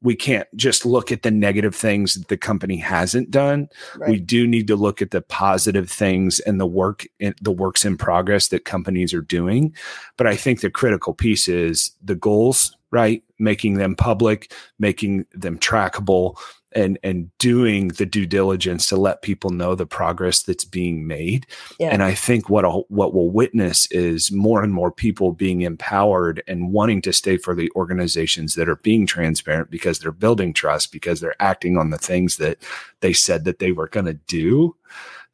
we 0.04 0.16
can't 0.16 0.48
just 0.56 0.86
look 0.86 1.12
at 1.12 1.24
the 1.24 1.32
negative 1.32 1.74
things 1.74 2.14
that 2.14 2.28
the 2.28 2.38
company 2.38 2.78
hasn't 2.78 3.32
done. 3.32 3.70
Right. 3.98 4.12
We 4.12 4.20
do 4.20 4.46
need 4.46 4.68
to 4.68 4.76
look 4.76 5.02
at 5.02 5.12
the 5.12 5.22
positive 5.22 5.90
things 5.90 6.40
and 6.42 6.60
the 6.60 6.66
work 6.66 7.08
in, 7.20 7.34
the 7.42 7.52
works 7.52 7.86
in 7.86 7.98
progress 7.98 8.50
that 8.50 8.66
companies 8.66 9.14
are 9.14 9.22
doing. 9.22 9.74
But 10.18 10.28
I 10.28 10.36
think 10.36 10.60
the 10.60 10.70
critical 10.70 11.14
piece 11.14 11.48
is 11.48 11.92
the 12.04 12.16
goals, 12.16 12.78
right? 12.92 13.24
Making 13.40 13.76
them 13.76 13.96
public, 13.96 14.52
making 14.78 15.26
them 15.34 15.58
trackable, 15.58 16.38
and 16.76 16.98
and 17.04 17.30
doing 17.38 17.90
the 17.90 18.06
due 18.06 18.26
diligence 18.26 18.88
to 18.88 18.98
let 18.98 19.22
people 19.22 19.50
know 19.50 19.76
the 19.76 19.86
progress 19.86 20.44
that's 20.44 20.66
being 20.66 21.08
made. 21.08 21.46
Yeah. 21.80 21.90
And 21.90 22.04
I 22.04 22.14
think 22.14 22.50
what 22.50 22.66
I'll, 22.66 22.86
what 22.90 23.14
we'll 23.14 23.30
witness 23.30 23.88
is 23.92 24.32
more 24.32 24.64
and 24.64 24.74
more 24.74 24.92
people 24.92 25.32
being 25.32 25.62
empowered 25.62 26.44
and 26.48 26.72
wanting 26.72 27.02
to 27.04 27.14
stay 27.14 27.38
for 27.38 27.56
the 27.56 27.72
organizations 27.76 28.56
that 28.56 28.70
are 28.70 28.78
being 28.78 29.06
transparent 29.06 29.70
because 29.70 30.00
they're 30.00 30.12
building 30.12 30.54
trust 30.54 30.92
because 30.92 31.20
they're 31.20 31.42
acting 31.42 31.78
on 31.78 31.90
the 31.90 31.98
things 31.98 32.38
that 32.38 32.58
they 33.02 33.14
said 33.14 33.46
that 33.46 33.60
they 33.60 33.72
were 33.72 33.88
going 33.88 34.06
to 34.06 34.14
do 34.14 34.76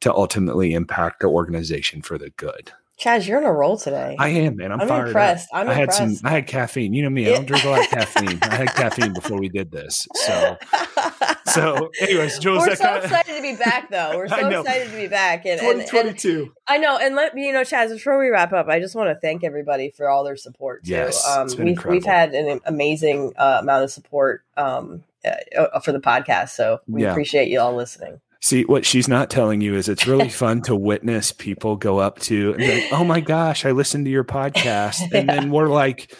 to 0.00 0.12
ultimately 0.14 0.72
impact 0.72 1.20
the 1.20 1.26
organization 1.26 2.02
for 2.02 2.18
the 2.18 2.30
good. 2.30 2.72
Chas, 3.00 3.26
you're 3.26 3.38
in 3.38 3.44
a 3.44 3.52
roll 3.52 3.78
today. 3.78 4.14
I 4.18 4.28
am, 4.28 4.56
man. 4.56 4.72
I'm, 4.72 4.82
I'm 4.82 4.88
fired 4.88 5.06
impressed. 5.06 5.48
Up. 5.54 5.60
I'm 5.60 5.68
I 5.70 5.72
impressed. 5.72 5.98
had 6.00 6.16
some. 6.16 6.26
I 6.26 6.30
had 6.32 6.46
caffeine. 6.46 6.92
You 6.92 7.02
know 7.02 7.08
me. 7.08 7.28
I 7.28 7.34
don't 7.34 7.46
drink 7.46 7.64
a 7.64 7.70
lot 7.70 7.80
of 7.80 7.88
caffeine. 7.88 8.38
I 8.42 8.56
had 8.56 8.74
caffeine 8.74 9.14
before 9.14 9.38
we 9.38 9.48
did 9.48 9.70
this. 9.70 10.06
So, 10.12 10.58
so, 11.54 11.90
anyways, 12.00 12.38
Jules, 12.38 12.66
we're 12.66 12.76
so 12.76 12.84
kinda... 12.84 13.04
excited 13.04 13.36
to 13.36 13.42
be 13.42 13.56
back, 13.56 13.90
though. 13.90 14.16
We're 14.16 14.28
so 14.28 14.60
excited 14.60 14.90
to 14.90 14.96
be 14.96 15.08
back. 15.08 15.44
And, 15.46 15.60
2022. 15.60 16.42
And, 16.42 16.50
I 16.66 16.78
know. 16.78 16.98
And 16.98 17.14
let 17.14 17.34
me, 17.34 17.46
you 17.46 17.52
know, 17.52 17.64
Chas, 17.64 17.92
before 17.92 18.18
we 18.18 18.28
wrap 18.28 18.52
up, 18.52 18.68
I 18.68 18.80
just 18.80 18.94
want 18.94 19.08
to 19.08 19.20
thank 19.20 19.44
everybody 19.44 19.90
for 19.90 20.08
all 20.08 20.24
their 20.24 20.36
support. 20.36 20.84
Too. 20.84 20.92
Yes, 20.92 21.26
um, 21.26 21.48
we've 21.48 21.60
incredible. 21.60 21.92
we've 21.92 22.04
had 22.04 22.34
an 22.34 22.60
amazing 22.64 23.32
uh, 23.36 23.58
amount 23.60 23.84
of 23.84 23.90
support 23.90 24.42
um, 24.56 25.04
uh, 25.24 25.80
for 25.80 25.92
the 25.92 26.00
podcast. 26.00 26.50
So 26.50 26.80
we 26.86 27.02
yeah. 27.02 27.10
appreciate 27.10 27.48
you 27.48 27.60
all 27.60 27.74
listening. 27.74 28.20
See, 28.42 28.64
what 28.64 28.86
she's 28.86 29.06
not 29.06 29.28
telling 29.28 29.60
you 29.60 29.74
is 29.74 29.88
it's 29.88 30.06
really 30.06 30.28
fun 30.30 30.62
to 30.62 30.74
witness 30.74 31.30
people 31.30 31.76
go 31.76 31.98
up 31.98 32.18
to 32.20 32.54
and 32.54 32.62
like, 32.62 32.92
oh 32.92 33.04
my 33.04 33.20
gosh, 33.20 33.66
I 33.66 33.72
listened 33.72 34.06
to 34.06 34.10
your 34.10 34.24
podcast. 34.24 35.02
And 35.12 35.28
yeah. 35.28 35.40
then 35.40 35.50
we're 35.50 35.68
like, 35.68 36.14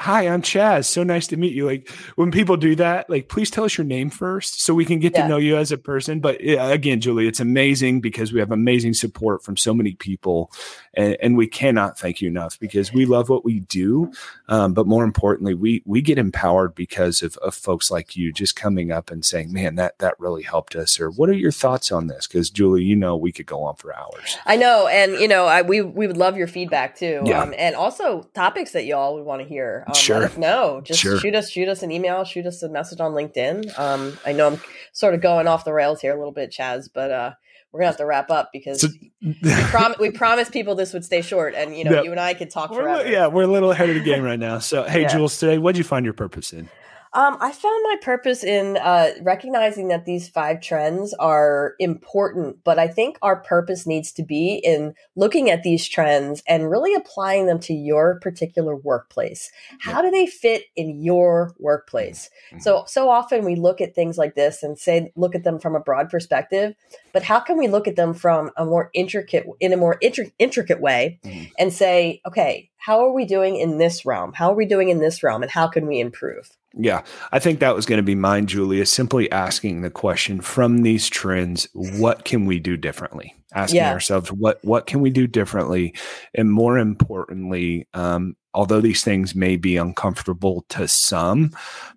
hi, 0.00 0.28
I'm 0.28 0.42
Chas. 0.42 0.88
So 0.88 1.02
nice 1.02 1.26
to 1.28 1.36
meet 1.36 1.54
you. 1.54 1.66
Like 1.66 1.90
when 2.14 2.30
people 2.30 2.56
do 2.56 2.76
that, 2.76 3.10
like 3.10 3.28
please 3.28 3.50
tell 3.50 3.64
us 3.64 3.76
your 3.76 3.84
name 3.84 4.10
first 4.10 4.62
so 4.62 4.72
we 4.72 4.84
can 4.84 5.00
get 5.00 5.12
yeah. 5.12 5.22
to 5.22 5.28
know 5.28 5.36
you 5.38 5.56
as 5.56 5.72
a 5.72 5.78
person. 5.78 6.20
But 6.20 6.40
yeah, 6.40 6.68
again, 6.68 7.00
Julie, 7.00 7.26
it's 7.26 7.40
amazing 7.40 8.00
because 8.00 8.32
we 8.32 8.40
have 8.40 8.52
amazing 8.52 8.94
support 8.94 9.42
from 9.42 9.56
so 9.56 9.74
many 9.74 9.94
people, 9.94 10.52
and, 10.94 11.16
and 11.20 11.36
we 11.36 11.46
cannot 11.46 11.98
thank 11.98 12.20
you 12.20 12.28
enough 12.28 12.58
because 12.60 12.92
we 12.92 13.06
love 13.06 13.28
what 13.28 13.44
we 13.44 13.60
do. 13.60 14.12
Um, 14.48 14.72
but 14.72 14.86
more 14.86 15.04
importantly, 15.04 15.54
we 15.54 15.82
we 15.84 16.00
get 16.00 16.18
empowered 16.18 16.74
because 16.74 17.22
of, 17.22 17.36
of 17.38 17.54
folks 17.54 17.90
like 17.90 18.16
you 18.16 18.32
just 18.32 18.54
coming 18.54 18.92
up 18.92 19.10
and 19.10 19.24
saying, 19.24 19.52
"Man, 19.52 19.74
that 19.76 19.98
that 19.98 20.18
really 20.20 20.42
helped 20.42 20.76
us." 20.76 21.00
Or 21.00 21.10
what 21.10 21.28
are 21.28 21.34
your 21.34 21.52
thoughts 21.52 21.90
on 21.90 22.06
this? 22.06 22.26
Because 22.26 22.50
Julie, 22.50 22.84
you 22.84 22.96
know, 22.96 23.16
we 23.16 23.32
could 23.32 23.46
go 23.46 23.64
on 23.64 23.74
for 23.76 23.94
hours. 23.94 24.38
I 24.46 24.56
know, 24.56 24.86
and 24.86 25.12
you 25.14 25.28
know, 25.28 25.46
I, 25.46 25.62
we 25.62 25.82
we 25.82 26.06
would 26.06 26.16
love 26.16 26.36
your 26.36 26.46
feedback 26.46 26.96
too, 26.96 27.22
yeah. 27.24 27.42
Um, 27.42 27.54
and 27.58 27.74
also 27.74 28.22
topics 28.34 28.72
that 28.72 28.84
y'all 28.84 29.14
would 29.14 29.24
want 29.24 29.42
to 29.42 29.48
hear. 29.48 29.84
Um, 29.88 29.94
sure. 29.94 30.30
No, 30.36 30.80
just 30.82 31.00
sure. 31.00 31.18
shoot 31.18 31.34
us, 31.34 31.50
shoot 31.50 31.68
us 31.68 31.82
an 31.82 31.90
email, 31.90 32.24
shoot 32.24 32.46
us 32.46 32.62
a 32.62 32.68
message 32.68 33.00
on 33.00 33.12
LinkedIn. 33.12 33.78
Um, 33.78 34.18
I 34.24 34.32
know 34.32 34.46
I'm 34.48 34.60
sort 34.92 35.14
of 35.14 35.20
going 35.20 35.48
off 35.48 35.64
the 35.64 35.72
rails 35.72 36.00
here 36.00 36.14
a 36.14 36.18
little 36.18 36.32
bit, 36.32 36.50
Chas, 36.50 36.88
but 36.88 37.10
uh, 37.10 37.32
we're 37.72 37.80
gonna 37.80 37.88
have 37.88 37.96
to 37.96 38.06
wrap 38.06 38.30
up 38.30 38.50
because 38.52 38.82
so, 38.82 38.88
we, 39.22 39.32
prom- 39.64 39.94
we 39.98 40.10
promised 40.10 40.52
people 40.52 40.74
this 40.74 40.92
would 40.92 41.04
stay 41.04 41.22
short, 41.22 41.54
and 41.54 41.76
you 41.76 41.84
know, 41.84 41.92
yeah. 41.92 42.02
you 42.02 42.10
and 42.10 42.20
I 42.20 42.34
could 42.34 42.50
talk 42.50 42.72
forever. 42.72 43.08
yeah, 43.08 43.26
we're 43.26 43.44
a 43.44 43.48
little 43.48 43.70
ahead 43.70 43.88
of 43.88 43.94
the 43.94 44.02
game 44.02 44.22
right 44.24 44.38
now. 44.38 44.58
So, 44.58 44.84
hey, 44.84 45.02
yeah. 45.02 45.08
Jules, 45.08 45.38
today, 45.38 45.58
what 45.58 45.72
did 45.72 45.78
you 45.78 45.84
find 45.84 46.04
your 46.04 46.14
purpose 46.14 46.52
in? 46.52 46.68
Um, 47.12 47.36
I 47.40 47.52
found 47.52 47.82
my 47.84 47.96
purpose 48.02 48.44
in 48.44 48.76
uh, 48.76 49.10
recognizing 49.22 49.88
that 49.88 50.04
these 50.04 50.28
five 50.28 50.60
trends 50.60 51.14
are 51.14 51.74
important, 51.78 52.62
but 52.64 52.78
I 52.78 52.88
think 52.88 53.18
our 53.22 53.36
purpose 53.36 53.86
needs 53.86 54.12
to 54.12 54.22
be 54.22 54.60
in 54.62 54.94
looking 55.16 55.50
at 55.50 55.62
these 55.62 55.88
trends 55.88 56.42
and 56.46 56.70
really 56.70 56.94
applying 56.94 57.46
them 57.46 57.58
to 57.60 57.74
your 57.74 58.18
particular 58.20 58.76
workplace. 58.76 59.50
How 59.80 60.02
do 60.02 60.10
they 60.10 60.26
fit 60.26 60.64
in 60.76 61.02
your 61.02 61.54
workplace? 61.58 62.28
Mm-hmm. 62.50 62.60
So, 62.60 62.84
so 62.86 63.08
often 63.08 63.44
we 63.44 63.56
look 63.56 63.80
at 63.80 63.94
things 63.94 64.18
like 64.18 64.34
this 64.34 64.62
and 64.62 64.78
say, 64.78 65.10
look 65.16 65.34
at 65.34 65.44
them 65.44 65.58
from 65.58 65.74
a 65.74 65.80
broad 65.80 66.10
perspective, 66.10 66.74
but 67.12 67.22
how 67.22 67.40
can 67.40 67.56
we 67.56 67.68
look 67.68 67.88
at 67.88 67.96
them 67.96 68.12
from 68.12 68.50
a 68.56 68.64
more 68.64 68.90
intricate, 68.92 69.46
in 69.60 69.72
a 69.72 69.76
more 69.76 69.98
intri- 70.02 70.32
intricate 70.38 70.80
way 70.80 71.18
mm-hmm. 71.24 71.44
and 71.58 71.72
say, 71.72 72.20
okay, 72.26 72.70
how 72.76 73.04
are 73.04 73.12
we 73.12 73.24
doing 73.24 73.56
in 73.56 73.78
this 73.78 74.06
realm? 74.06 74.32
How 74.32 74.52
are 74.52 74.56
we 74.56 74.66
doing 74.66 74.88
in 74.88 75.00
this 75.00 75.22
realm? 75.22 75.42
And 75.42 75.50
how 75.50 75.66
can 75.66 75.86
we 75.86 76.00
improve? 76.00 76.50
Yeah, 76.80 77.02
I 77.32 77.40
think 77.40 77.58
that 77.58 77.74
was 77.74 77.86
going 77.86 77.96
to 77.96 78.04
be 78.04 78.14
mine, 78.14 78.46
Julia. 78.46 78.86
Simply 78.86 79.30
asking 79.32 79.82
the 79.82 79.90
question 79.90 80.40
from 80.40 80.82
these 80.82 81.08
trends, 81.08 81.66
what 81.74 82.24
can 82.24 82.46
we 82.46 82.60
do 82.60 82.76
differently? 82.76 83.34
Asking 83.52 83.78
yeah. 83.78 83.92
ourselves, 83.92 84.30
what 84.30 84.60
what 84.62 84.86
can 84.86 85.00
we 85.00 85.10
do 85.10 85.26
differently, 85.26 85.94
and 86.34 86.52
more 86.52 86.78
importantly, 86.78 87.88
um, 87.94 88.36
although 88.54 88.80
these 88.80 89.02
things 89.02 89.34
may 89.34 89.56
be 89.56 89.76
uncomfortable 89.76 90.64
to 90.68 90.86
some, 90.86 91.50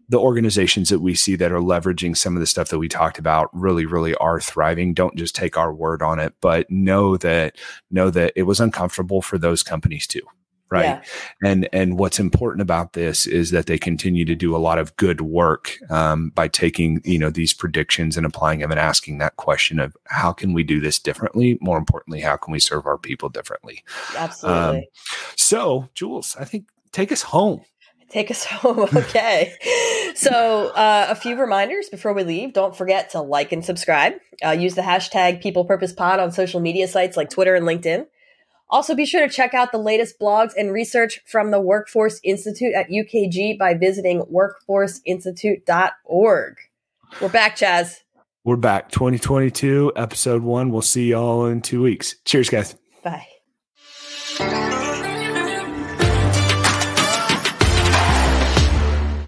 the 0.09 0.19
organizations 0.19 0.89
that 0.89 0.99
we 0.99 1.13
see 1.13 1.35
that 1.35 1.51
are 1.51 1.59
leveraging 1.59 2.17
some 2.17 2.35
of 2.35 2.39
the 2.39 2.47
stuff 2.47 2.69
that 2.69 2.79
we 2.79 2.87
talked 2.87 3.19
about 3.19 3.49
really, 3.53 3.85
really 3.85 4.15
are 4.15 4.39
thriving. 4.39 4.95
Don't 4.95 5.15
just 5.15 5.35
take 5.35 5.57
our 5.57 5.71
word 5.71 6.01
on 6.01 6.17
it, 6.17 6.33
but 6.41 6.65
know 6.71 7.17
that 7.17 7.55
know 7.91 8.09
that 8.09 8.33
it 8.35 8.43
was 8.43 8.59
uncomfortable 8.59 9.21
for 9.21 9.37
those 9.37 9.61
companies 9.61 10.07
too 10.07 10.23
right? 10.71 10.83
Yeah. 10.83 11.01
and 11.43 11.69
and 11.73 11.99
what's 11.99 12.19
important 12.19 12.61
about 12.61 12.93
this 12.93 13.27
is 13.27 13.51
that 13.51 13.65
they 13.65 13.77
continue 13.77 14.25
to 14.25 14.35
do 14.35 14.55
a 14.55 14.57
lot 14.57 14.79
of 14.79 14.95
good 14.95 15.21
work 15.21 15.77
um, 15.89 16.29
by 16.29 16.47
taking 16.47 17.01
you 17.03 17.19
know 17.19 17.29
these 17.29 17.53
predictions 17.53 18.17
and 18.17 18.25
applying 18.25 18.59
them 18.59 18.71
and 18.71 18.79
asking 18.79 19.17
that 19.19 19.35
question 19.35 19.79
of 19.79 19.95
how 20.05 20.31
can 20.31 20.53
we 20.53 20.63
do 20.63 20.79
this 20.79 20.97
differently? 20.97 21.57
More 21.61 21.77
importantly 21.77 22.21
how 22.21 22.37
can 22.37 22.51
we 22.51 22.59
serve 22.59 22.87
our 22.87 22.97
people 22.97 23.29
differently? 23.29 23.83
Absolutely. 24.15 24.77
um, 24.79 24.83
so 25.35 25.89
jules 25.93 26.35
i 26.39 26.45
think 26.45 26.67
take 26.91 27.11
us 27.11 27.21
home. 27.21 27.61
Take 28.09 28.29
us 28.31 28.43
home 28.45 28.89
okay. 28.93 29.53
So 30.15 30.67
uh, 30.69 31.07
a 31.09 31.15
few 31.15 31.37
reminders 31.37 31.87
before 31.89 32.13
we 32.13 32.23
leave. 32.23 32.53
Don't 32.53 32.75
forget 32.75 33.11
to 33.11 33.21
like 33.21 33.53
and 33.53 33.63
subscribe. 33.63 34.13
Uh, 34.45 34.51
use 34.51 34.75
the 34.75 34.81
hashtag 34.81 35.41
people 35.41 35.63
purpose 35.63 35.93
pod 35.93 36.19
on 36.19 36.31
social 36.31 36.59
media 36.59 36.87
sites 36.87 37.15
like 37.15 37.29
twitter 37.29 37.55
and 37.55 37.65
linkedin 37.65 38.05
also, 38.71 38.95
be 38.95 39.05
sure 39.05 39.27
to 39.27 39.33
check 39.33 39.53
out 39.53 39.71
the 39.71 39.77
latest 39.77 40.19
blogs 40.19 40.53
and 40.57 40.71
research 40.71 41.19
from 41.25 41.51
the 41.51 41.59
Workforce 41.59 42.21
Institute 42.23 42.73
at 42.73 42.89
UKG 42.89 43.57
by 43.57 43.73
visiting 43.73 44.21
workforceinstitute.org. 44.23 46.55
We're 47.21 47.29
back, 47.29 47.57
Chas. 47.57 48.03
We're 48.45 48.55
back. 48.55 48.89
2022, 48.89 49.91
episode 49.95 50.41
one. 50.41 50.71
We'll 50.71 50.81
see 50.81 51.09
y'all 51.09 51.45
in 51.45 51.61
two 51.61 51.81
weeks. 51.81 52.15
Cheers, 52.25 52.49
guys. 52.49 52.75
Bye. 53.03 53.27